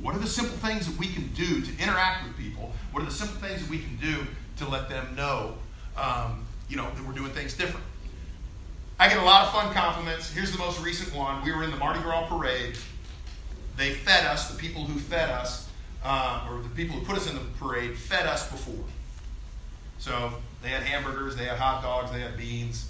what 0.00 0.16
are 0.16 0.18
the 0.18 0.26
simple 0.26 0.56
things 0.56 0.86
that 0.86 0.98
we 0.98 1.08
can 1.08 1.28
do 1.34 1.60
to 1.60 1.82
interact 1.82 2.26
with 2.26 2.38
people? 2.38 2.72
What 2.90 3.02
are 3.02 3.06
the 3.06 3.12
simple 3.12 3.36
things 3.36 3.60
that 3.60 3.68
we 3.68 3.80
can 3.80 3.96
do 3.96 4.26
to 4.56 4.68
let 4.68 4.88
them 4.88 5.14
know, 5.14 5.56
um, 5.98 6.46
you 6.70 6.78
know, 6.78 6.90
that 6.90 7.06
we're 7.06 7.12
doing 7.12 7.30
things 7.32 7.52
different? 7.52 7.84
I 8.98 9.08
get 9.08 9.18
a 9.18 9.22
lot 9.22 9.44
of 9.44 9.52
fun 9.52 9.74
compliments. 9.74 10.32
Here's 10.32 10.50
the 10.50 10.58
most 10.58 10.80
recent 10.80 11.14
one. 11.14 11.44
We 11.44 11.52
were 11.52 11.64
in 11.64 11.70
the 11.70 11.76
Mardi 11.76 12.00
Gras 12.00 12.28
parade. 12.28 12.78
They 13.76 13.92
fed 13.92 14.24
us, 14.24 14.50
the 14.50 14.56
people 14.56 14.84
who 14.84 14.98
fed 14.98 15.28
us, 15.28 15.68
uh, 16.02 16.48
or 16.50 16.62
the 16.62 16.70
people 16.70 16.96
who 16.96 17.04
put 17.04 17.18
us 17.18 17.28
in 17.28 17.36
the 17.36 17.44
parade, 17.60 17.94
fed 17.94 18.24
us 18.24 18.50
before. 18.50 18.84
So 19.98 20.32
they 20.62 20.70
had 20.70 20.82
hamburgers, 20.82 21.36
they 21.36 21.44
had 21.44 21.58
hot 21.58 21.82
dogs, 21.82 22.10
they 22.10 22.20
had 22.20 22.38
beans. 22.38 22.87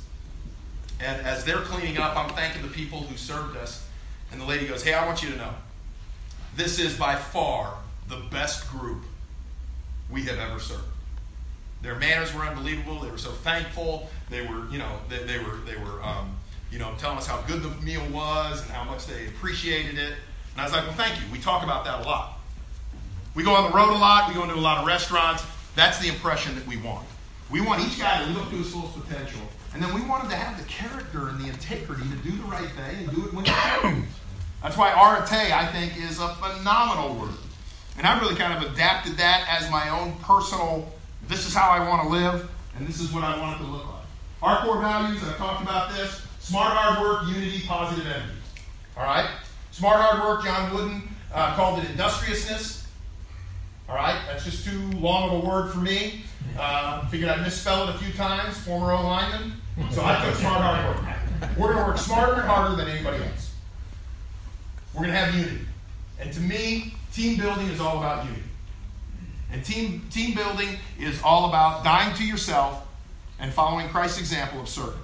And 1.01 1.25
as 1.27 1.45
they're 1.45 1.63
cleaning 1.63 1.99
up, 1.99 2.17
I'm 2.17 2.31
thanking 2.31 2.63
the 2.63 2.69
people 2.69 3.01
who 3.03 3.17
served 3.17 3.57
us. 3.57 3.87
And 4.33 4.41
the 4.41 4.45
lady 4.45 4.67
goes, 4.67 4.83
Hey, 4.83 4.95
I 4.95 5.07
want 5.07 5.23
you 5.23 5.31
to 5.31 5.37
know, 5.37 5.55
this 6.57 6.79
is 6.79 6.97
by 6.97 7.15
far 7.15 7.75
the 8.09 8.23
best 8.31 8.69
group 8.71 9.05
we 10.11 10.23
have 10.25 10.39
ever 10.39 10.59
served. 10.59 10.83
Their 11.83 11.95
manners 11.95 12.35
were 12.35 12.43
unbelievable. 12.43 13.01
They 13.01 13.11
were 13.11 13.19
so 13.19 13.31
thankful. 13.31 14.11
They 14.31 14.43
were, 14.43 14.69
you 14.71 14.79
know, 14.79 14.99
they, 15.09 15.19
they 15.19 15.39
were, 15.39 15.59
they 15.65 15.77
were, 15.77 16.03
um, 16.03 16.37
you 16.73 16.79
know, 16.79 16.93
telling 16.99 17.19
us 17.19 17.27
how 17.27 17.41
good 17.43 17.63
the 17.63 17.71
meal 17.85 18.03
was 18.13 18.63
and 18.63 18.71
how 18.71 18.85
much 18.85 19.07
they 19.07 19.27
appreciated 19.29 19.99
it. 19.99 20.15
And 20.53 20.61
I 20.61 20.65
was 20.65 20.73
like, 20.73 20.83
well, 20.85 20.95
thank 20.95 21.17
you. 21.21 21.27
We 21.31 21.39
talk 21.39 21.63
about 21.63 21.85
that 21.85 22.01
a 22.01 22.03
lot. 22.03 22.39
We 23.35 23.45
go 23.45 23.55
on 23.55 23.71
the 23.71 23.77
road 23.77 23.91
a 23.91 23.99
lot. 23.99 24.29
We 24.29 24.35
go 24.35 24.43
into 24.43 24.57
a 24.57 24.57
lot 24.57 24.79
of 24.79 24.87
restaurants. 24.87 25.45
That's 25.77 26.01
the 26.01 26.09
impression 26.09 26.57
that 26.57 26.67
we 26.67 26.77
want. 26.79 27.07
We 27.51 27.61
want 27.61 27.87
each 27.87 27.99
guy 27.99 28.23
to 28.23 28.27
live 28.29 28.43
up 28.43 28.51
to 28.51 28.57
his 28.57 28.73
fullest 28.73 28.95
potential. 28.95 29.41
And 29.73 29.83
then 29.83 29.95
we 29.95 30.03
want 30.03 30.25
him 30.25 30.31
to 30.31 30.37
have 30.37 30.59
the 30.59 30.69
character 30.69 31.29
and 31.29 31.41
the 31.41 31.49
integrity 31.49 32.03
to 32.03 32.17
do 32.17 32.31
the 32.31 32.45
right 32.45 32.69
thing 32.71 33.05
and 33.05 33.11
do 33.15 33.27
it 33.27 33.33
when 33.33 33.45
it's 33.45 33.51
right. 33.51 34.05
That's 34.63 34.77
why 34.77 34.91
arete, 34.91 35.53
I 35.53 35.67
think, 35.67 35.97
is 35.97 36.19
a 36.19 36.29
phenomenal 36.35 37.15
word. 37.15 37.35
And 37.97 38.07
I 38.07 38.19
really 38.21 38.35
kind 38.35 38.53
of 38.53 38.73
adapted 38.73 39.17
that 39.19 39.47
as 39.49 39.71
my 39.71 39.89
own 39.89 40.17
personal, 40.23 40.93
this 41.27 41.47
is 41.47 41.55
how 41.55 41.71
I 41.71 41.87
want 41.89 42.03
to 42.03 42.09
live, 42.09 42.51
and 42.77 42.87
this 42.87 43.01
is 43.01 43.13
what 43.13 43.25
I 43.25 43.39
want 43.39 43.61
it 43.61 43.65
to 43.65 43.71
look 43.71 43.85
like. 43.87 44.05
Our 44.43 44.65
core 44.65 44.81
values, 44.81 45.23
I've 45.23 45.37
talked 45.37 45.63
about 45.63 45.93
this 45.93 46.23
smart 46.41 46.73
hard 46.73 47.01
work, 47.01 47.27
unity, 47.35 47.67
positive 47.67 48.07
energy. 48.07 48.33
All 48.97 49.05
right? 49.05 49.29
Smart 49.73 50.01
hard 50.01 50.23
work, 50.23 50.45
John 50.45 50.75
Wooden 50.75 51.09
uh, 51.33 51.55
called 51.55 51.81
it 51.81 51.91
industriousness. 51.91 52.87
All 53.89 53.97
right? 53.97 54.21
That's 54.27 54.45
just 54.45 54.65
too 54.65 54.91
long 54.99 55.31
of 55.31 55.45
a 55.45 55.47
word 55.47 55.73
for 55.73 55.79
me. 55.79 56.25
Uh, 56.59 57.07
figured 57.09 57.31
I'd 57.31 57.43
misspell 57.43 57.89
it 57.89 57.95
a 57.95 57.99
few 57.99 58.13
times, 58.15 58.59
former 58.59 58.93
O 58.93 59.03
lineman. 59.03 59.53
So 59.91 60.03
I 60.05 60.25
took 60.25 60.35
smart 60.35 60.61
hard 60.61 60.97
work. 60.97 61.57
We're 61.57 61.73
going 61.73 61.79
to 61.79 61.85
work 61.85 61.99
smarter 61.99 62.35
and 62.35 62.43
harder 62.43 62.75
than 62.75 62.89
anybody 62.89 63.23
else. 63.23 63.55
We're 64.93 65.03
going 65.03 65.13
to 65.13 65.19
have 65.19 65.35
unity. 65.35 65.65
And 66.19 66.33
to 66.33 66.41
me, 66.41 66.95
team 67.13 67.39
building 67.39 67.69
is 67.69 67.81
all 67.81 67.99
about 67.99 68.25
unity. 68.25 68.43
And 69.53 69.65
team, 69.65 70.07
team 70.11 70.35
building 70.35 70.77
is 70.99 71.23
all 71.23 71.49
about 71.49 71.85
dying 71.85 72.15
to 72.17 72.25
yourself 72.25 72.87
and 73.39 73.53
following 73.53 73.89
Christ's 73.89 74.19
example 74.19 74.61
of 74.61 74.69
serving. 74.69 75.01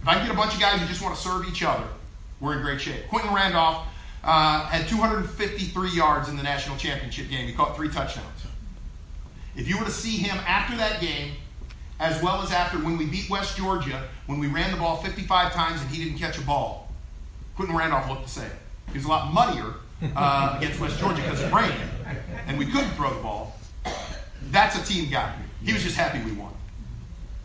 If 0.00 0.08
I 0.08 0.14
can 0.14 0.26
get 0.26 0.34
a 0.34 0.36
bunch 0.36 0.54
of 0.54 0.60
guys 0.60 0.80
who 0.80 0.86
just 0.86 1.02
want 1.02 1.14
to 1.14 1.20
serve 1.20 1.46
each 1.48 1.62
other, 1.62 1.84
we're 2.40 2.56
in 2.56 2.62
great 2.62 2.80
shape. 2.80 3.08
Quentin 3.08 3.32
Randolph 3.32 3.86
uh, 4.22 4.66
had 4.66 4.88
253 4.88 5.90
yards 5.90 6.28
in 6.28 6.36
the 6.36 6.42
national 6.42 6.76
championship 6.76 7.28
game. 7.28 7.46
He 7.46 7.52
caught 7.52 7.76
three 7.76 7.88
touchdowns. 7.88 8.26
If 9.56 9.68
you 9.68 9.78
were 9.78 9.84
to 9.84 9.90
see 9.90 10.16
him 10.16 10.36
after 10.46 10.76
that 10.76 11.00
game, 11.00 11.32
as 12.00 12.20
well 12.22 12.42
as 12.42 12.50
after 12.50 12.78
when 12.78 12.98
we 12.98 13.06
beat 13.06 13.30
West 13.30 13.56
Georgia, 13.56 14.08
when 14.26 14.38
we 14.38 14.48
ran 14.48 14.70
the 14.70 14.76
ball 14.76 14.96
55 14.96 15.52
times 15.52 15.80
and 15.80 15.90
he 15.90 16.02
didn't 16.02 16.18
catch 16.18 16.38
a 16.38 16.42
ball, 16.42 16.92
Quentin 17.56 17.76
Randolph 17.76 18.08
looked 18.08 18.24
the 18.24 18.28
same. 18.28 18.50
He 18.88 18.98
was 18.98 19.04
a 19.04 19.08
lot 19.08 19.32
muddier 19.32 19.74
uh, 20.16 20.54
against 20.58 20.80
West 20.80 20.98
Georgia 20.98 21.22
because 21.22 21.40
it 21.40 21.52
rained, 21.52 21.72
and 22.46 22.58
we 22.58 22.66
couldn't 22.66 22.90
throw 22.90 23.14
the 23.14 23.20
ball. 23.20 23.56
That's 24.50 24.76
a 24.76 24.84
team 24.84 25.10
guy. 25.10 25.34
He 25.64 25.72
was 25.72 25.82
just 25.82 25.96
happy 25.96 26.22
we 26.24 26.32
won. 26.32 26.52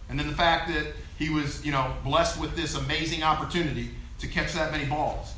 And 0.09 0.19
then 0.19 0.27
the 0.27 0.35
fact 0.35 0.67
that 0.69 0.87
he 1.17 1.29
was, 1.29 1.63
you 1.65 1.71
know, 1.71 1.93
blessed 2.03 2.39
with 2.39 2.55
this 2.55 2.75
amazing 2.75 3.23
opportunity 3.23 3.91
to 4.19 4.27
catch 4.27 4.53
that 4.53 4.71
many 4.71 4.85
balls. 4.85 5.33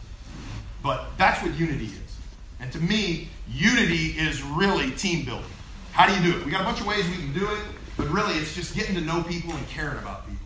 But 0.82 1.06
that's 1.18 1.44
what 1.44 1.54
unity 1.56 1.86
is. 1.86 2.18
And 2.60 2.72
to 2.72 2.80
me, 2.80 3.30
unity 3.50 4.18
is 4.18 4.42
really 4.42 4.92
team 4.92 5.26
building. 5.26 5.46
How 5.92 6.08
do 6.08 6.14
you 6.14 6.32
do 6.32 6.38
it? 6.40 6.46
We 6.46 6.52
got 6.52 6.62
a 6.62 6.64
bunch 6.64 6.80
of 6.80 6.88
ways 6.88 7.08
we 7.10 7.16
can 7.16 7.34
do 7.34 7.46
it, 7.46 7.60
but 7.98 8.08
really 8.10 8.34
it's 8.36 8.56
just 8.56 8.76
getting 8.76 8.96
to 8.96 9.02
know 9.02 9.24
people 9.24 9.54
and 9.54 9.68
caring 9.68 9.98
about 9.98 10.26
people. 10.26 10.46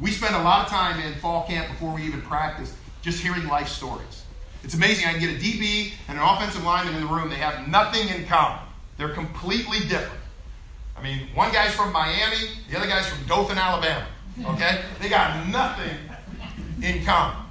We 0.00 0.10
spend 0.10 0.34
a 0.34 0.42
lot 0.42 0.64
of 0.64 0.70
time 0.70 1.00
in 1.00 1.14
fall 1.14 1.46
camp 1.46 1.68
before 1.68 1.94
we 1.94 2.02
even 2.02 2.20
practice 2.22 2.74
just 3.02 3.20
hearing 3.20 3.46
life 3.46 3.68
stories. 3.68 4.24
It's 4.62 4.74
amazing. 4.74 5.06
I 5.06 5.12
can 5.12 5.20
get 5.20 5.30
a 5.30 5.38
DB 5.38 5.92
and 6.08 6.18
an 6.18 6.24
offensive 6.24 6.64
lineman 6.64 6.94
in 6.94 7.02
the 7.02 7.06
room. 7.06 7.28
They 7.28 7.36
have 7.36 7.68
nothing 7.68 8.08
in 8.08 8.26
common. 8.26 8.60
They're 8.96 9.12
completely 9.12 9.80
different. 9.80 10.20
I 10.96 11.02
mean, 11.02 11.28
one 11.34 11.52
guy's 11.52 11.74
from 11.74 11.92
Miami, 11.92 12.48
the 12.70 12.78
other 12.78 12.86
guy's 12.86 13.06
from 13.06 13.26
Dothan, 13.26 13.58
Alabama. 13.58 14.06
Okay? 14.44 14.82
They 15.00 15.08
got 15.08 15.48
nothing 15.48 15.96
in 16.82 17.04
common. 17.04 17.44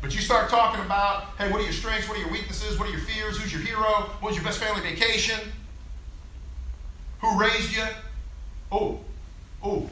But 0.00 0.14
you 0.14 0.20
start 0.20 0.48
talking 0.48 0.84
about, 0.84 1.24
hey, 1.36 1.50
what 1.50 1.60
are 1.60 1.64
your 1.64 1.72
strengths? 1.72 2.08
What 2.08 2.16
are 2.16 2.20
your 2.20 2.30
weaknesses? 2.30 2.78
What 2.78 2.88
are 2.88 2.92
your 2.92 3.00
fears? 3.00 3.38
Who's 3.38 3.52
your 3.52 3.62
hero? 3.62 4.10
What 4.20 4.30
was 4.30 4.34
your 4.34 4.44
best 4.44 4.58
family 4.58 4.80
vacation? 4.80 5.38
Who 7.20 7.38
raised 7.38 7.74
you? 7.74 7.84
Oh, 8.72 9.00
oh. 9.62 9.88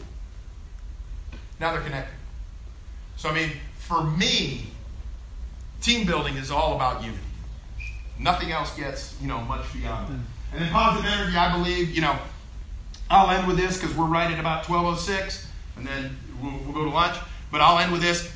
Now 1.61 1.73
they're 1.73 1.83
connected. 1.83 2.15
So, 3.17 3.29
I 3.29 3.35
mean, 3.35 3.51
for 3.79 4.05
me, 4.05 4.69
team 5.83 6.07
building 6.07 6.37
is 6.37 6.51
all 6.51 6.77
about 6.77 7.03
unity. 7.03 7.21
Nothing 8.19 8.51
else 8.51 8.75
gets, 8.77 9.17
you 9.21 9.29
know, 9.29 9.41
much 9.41 9.73
beyond 9.73 10.09
that. 10.09 10.21
And 10.53 10.63
then 10.63 10.73
positive 10.73 11.11
energy, 11.11 11.37
I 11.37 11.53
believe, 11.53 11.95
you 11.95 12.01
know, 12.01 12.17
I'll 13.11 13.31
end 13.31 13.47
with 13.47 13.57
this 13.57 13.79
because 13.79 13.95
we're 13.97 14.07
right 14.07 14.31
at 14.31 14.39
about 14.39 14.65
12.06, 14.65 15.47
and 15.77 15.87
then 15.87 16.17
we'll, 16.43 16.59
we'll, 16.65 16.73
go 16.73 16.85
to 16.85 16.91
lunch. 16.91 17.17
But 17.51 17.61
I'll 17.61 17.79
end 17.79 17.93
with 17.93 18.03
this. 18.03 18.33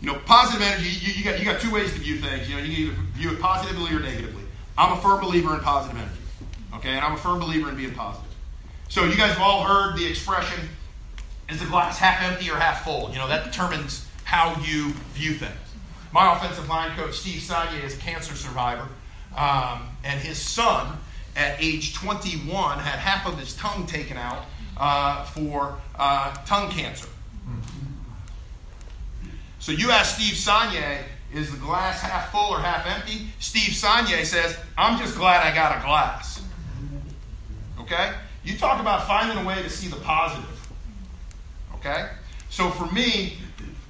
You 0.00 0.12
know, 0.12 0.18
positive 0.26 0.62
energy, 0.62 0.88
you, 0.88 1.12
you, 1.14 1.24
got, 1.24 1.38
you 1.38 1.44
got 1.44 1.60
two 1.60 1.72
ways 1.72 1.92
to 1.92 1.98
view 1.98 2.18
things. 2.18 2.48
You 2.48 2.56
know, 2.56 2.62
you 2.62 2.74
can 2.74 2.84
either 2.84 3.02
view 3.14 3.32
it 3.32 3.40
positively 3.40 3.92
or 3.92 4.00
negatively. 4.00 4.44
I'm 4.76 4.96
a 4.96 5.00
firm 5.00 5.20
believer 5.20 5.54
in 5.54 5.60
positive 5.60 5.98
energy. 5.98 6.20
Okay, 6.78 6.90
and 6.90 7.00
I'm 7.00 7.14
a 7.14 7.16
firm 7.16 7.40
believer 7.40 7.68
in 7.70 7.76
being 7.76 7.92
positive. 7.92 8.30
So 8.88 9.04
you 9.04 9.16
guys 9.16 9.32
have 9.32 9.40
all 9.40 9.64
heard 9.64 9.98
the 9.98 10.06
expression, 10.06 10.68
is 11.48 11.58
the 11.58 11.66
glass 11.66 11.98
half 11.98 12.22
empty 12.22 12.48
or 12.50 12.54
half 12.54 12.84
full? 12.84 13.10
You 13.10 13.18
know, 13.18 13.26
that 13.26 13.44
determines 13.44 14.06
how 14.22 14.54
you 14.62 14.92
view 15.12 15.32
things. 15.32 15.52
My 16.12 16.36
offensive 16.36 16.68
line 16.68 16.96
coach, 16.96 17.16
Steve 17.16 17.42
Sagne, 17.42 17.80
is 17.80 17.96
a 17.96 18.00
cancer 18.00 18.36
survivor. 18.36 18.86
Um, 19.36 19.88
and 20.04 20.20
his 20.20 20.38
son, 20.38 20.96
at 21.34 21.60
age 21.60 21.94
21, 21.94 22.78
had 22.78 22.98
half 23.00 23.26
of 23.26 23.38
his 23.40 23.54
tongue 23.56 23.84
taken 23.86 24.16
out 24.16 24.44
uh, 24.76 25.24
for 25.24 25.78
uh, 25.96 26.32
tongue 26.46 26.70
cancer. 26.70 27.08
So 29.58 29.72
you 29.72 29.90
ask 29.90 30.14
Steve 30.14 30.34
Sanye, 30.34 31.02
is 31.34 31.50
the 31.50 31.58
glass 31.58 32.00
half 32.00 32.30
full 32.30 32.54
or 32.54 32.60
half 32.60 32.86
empty? 32.86 33.26
Steve 33.40 33.74
Sanye 33.74 34.24
says, 34.24 34.56
I'm 34.78 34.96
just 34.96 35.16
glad 35.16 35.44
I 35.44 35.52
got 35.52 35.76
a 35.76 35.84
glass. 35.84 36.37
Okay? 37.90 38.12
You 38.44 38.56
talk 38.56 38.80
about 38.80 39.06
finding 39.06 39.42
a 39.42 39.46
way 39.46 39.62
to 39.62 39.70
see 39.70 39.88
the 39.88 39.96
positive. 39.96 40.68
Okay? 41.76 42.08
So 42.50 42.68
for 42.70 42.86
me, 42.92 43.38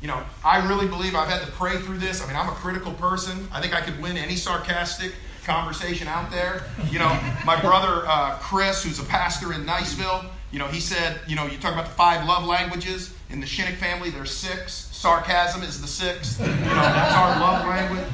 you 0.00 0.06
know, 0.06 0.22
I 0.44 0.66
really 0.68 0.86
believe 0.86 1.16
I've 1.16 1.28
had 1.28 1.44
to 1.44 1.50
pray 1.52 1.78
through 1.78 1.98
this. 1.98 2.22
I 2.22 2.28
mean, 2.28 2.36
I'm 2.36 2.48
a 2.48 2.52
critical 2.52 2.92
person. 2.92 3.48
I 3.52 3.60
think 3.60 3.74
I 3.74 3.80
could 3.80 4.00
win 4.00 4.16
any 4.16 4.36
sarcastic 4.36 5.12
conversation 5.44 6.06
out 6.06 6.30
there. 6.30 6.62
You 6.90 7.00
know, 7.00 7.18
my 7.44 7.60
brother 7.60 8.04
uh, 8.06 8.38
Chris, 8.38 8.84
who's 8.84 9.00
a 9.00 9.04
pastor 9.04 9.52
in 9.52 9.64
Niceville, 9.64 10.26
you 10.52 10.58
know, 10.58 10.66
he 10.66 10.80
said, 10.80 11.20
you 11.26 11.34
know, 11.34 11.46
you 11.46 11.58
talk 11.58 11.72
about 11.72 11.86
the 11.86 11.92
five 11.92 12.26
love 12.26 12.46
languages 12.46 13.14
in 13.30 13.40
the 13.40 13.46
Shinnick 13.46 13.76
family. 13.76 14.10
There's 14.10 14.30
six. 14.30 14.72
Sarcasm 14.92 15.62
is 15.62 15.80
the 15.80 15.88
sixth. 15.88 16.40
You 16.40 16.46
know, 16.46 16.52
that's 16.54 17.14
our 17.14 17.40
love 17.40 17.66
language. 17.66 18.06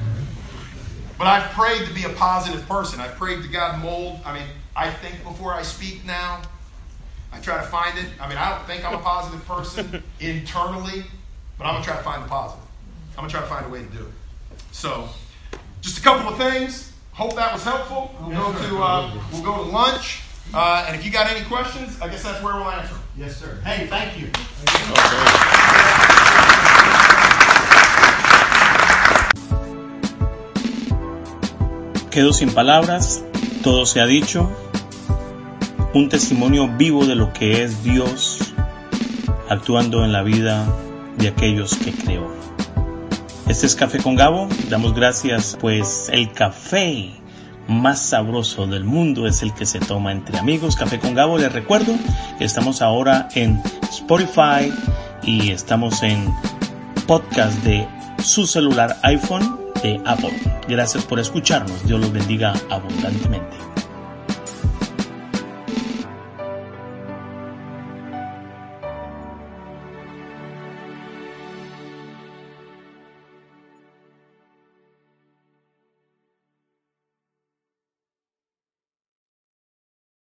But 1.18 1.26
I've 1.28 1.50
prayed 1.52 1.86
to 1.86 1.94
be 1.94 2.04
a 2.04 2.08
positive 2.10 2.66
person. 2.68 3.00
I've 3.00 3.14
prayed 3.16 3.42
to 3.42 3.48
God 3.48 3.82
mold. 3.82 4.20
I 4.24 4.34
mean, 4.34 4.48
I 4.76 4.90
think 4.90 5.22
before 5.22 5.54
I 5.54 5.62
speak 5.62 6.04
now. 6.04 6.42
I 7.34 7.40
try 7.40 7.56
to 7.56 7.66
find 7.66 7.98
it. 7.98 8.06
I 8.20 8.28
mean, 8.28 8.38
I 8.38 8.50
don't 8.50 8.64
think 8.64 8.84
I'm 8.84 8.94
a 8.94 9.02
positive 9.02 9.44
person 9.46 10.02
internally, 10.20 11.04
but 11.58 11.66
I'm 11.66 11.74
gonna 11.74 11.84
try 11.84 11.96
to 11.96 12.02
find 12.02 12.22
the 12.22 12.28
positive. 12.28 12.64
I'm 13.16 13.22
gonna 13.22 13.28
try 13.28 13.40
to 13.40 13.46
find 13.46 13.66
a 13.66 13.68
way 13.68 13.80
to 13.80 13.88
do 13.88 14.04
it. 14.06 14.12
So, 14.70 15.08
just 15.80 15.98
a 15.98 16.00
couple 16.00 16.28
of 16.28 16.38
things. 16.38 16.92
Hope 17.12 17.34
that 17.34 17.52
was 17.52 17.64
helpful. 17.64 18.14
We'll 18.20 18.52
go 18.52 18.68
to 18.68 18.82
uh, 18.82 19.20
we'll 19.32 19.42
go 19.42 19.64
to 19.64 19.70
lunch, 19.70 20.22
uh, 20.52 20.84
and 20.86 20.96
if 20.96 21.04
you 21.04 21.10
got 21.10 21.28
any 21.28 21.44
questions, 21.46 22.00
I 22.00 22.08
guess 22.08 22.22
that's 22.22 22.42
where 22.42 22.54
we'll 22.54 22.70
answer. 22.70 22.94
Yes, 23.16 23.36
sir. 23.36 23.60
Hey, 23.64 23.86
thank 23.88 24.18
you. 24.18 24.28
Quedo 32.10 32.32
sin 32.32 32.50
palabras, 32.50 33.24
todo 33.64 33.86
se 33.86 34.00
ha 34.00 34.06
dicho, 34.06 34.48
un 35.94 36.08
testimonio 36.08 36.68
vivo 36.68 37.06
de 37.06 37.14
lo 37.14 37.32
que 37.32 37.62
es 37.62 37.84
Dios 37.84 38.38
actuando 39.48 40.04
en 40.04 40.12
la 40.12 40.22
vida 40.22 40.66
de 41.18 41.28
aquellos 41.28 41.76
que 41.76 41.92
creó. 41.92 42.28
Este 43.46 43.66
es 43.66 43.76
Café 43.76 43.98
con 43.98 44.16
Gabo, 44.16 44.48
damos 44.68 44.94
gracias 44.94 45.56
pues 45.60 46.10
el 46.12 46.32
café 46.32 47.12
más 47.68 48.00
sabroso 48.00 48.66
del 48.66 48.84
mundo 48.84 49.26
es 49.26 49.42
el 49.42 49.54
que 49.54 49.66
se 49.66 49.78
toma 49.78 50.10
entre 50.10 50.36
amigos. 50.38 50.74
Café 50.74 50.98
con 50.98 51.14
Gabo, 51.14 51.38
les 51.38 51.52
recuerdo 51.52 51.94
que 52.38 52.44
estamos 52.44 52.82
ahora 52.82 53.28
en 53.34 53.62
Spotify 53.88 54.72
y 55.22 55.50
estamos 55.50 56.02
en 56.02 56.34
podcast 57.06 57.62
de 57.62 57.86
su 58.22 58.46
celular 58.46 58.96
iPhone 59.02 59.60
de 59.82 60.00
Apple. 60.04 60.34
Gracias 60.68 61.04
por 61.04 61.20
escucharnos. 61.20 61.86
Dios 61.86 62.00
los 62.00 62.12
bendiga 62.12 62.52
abundantemente. 62.68 63.63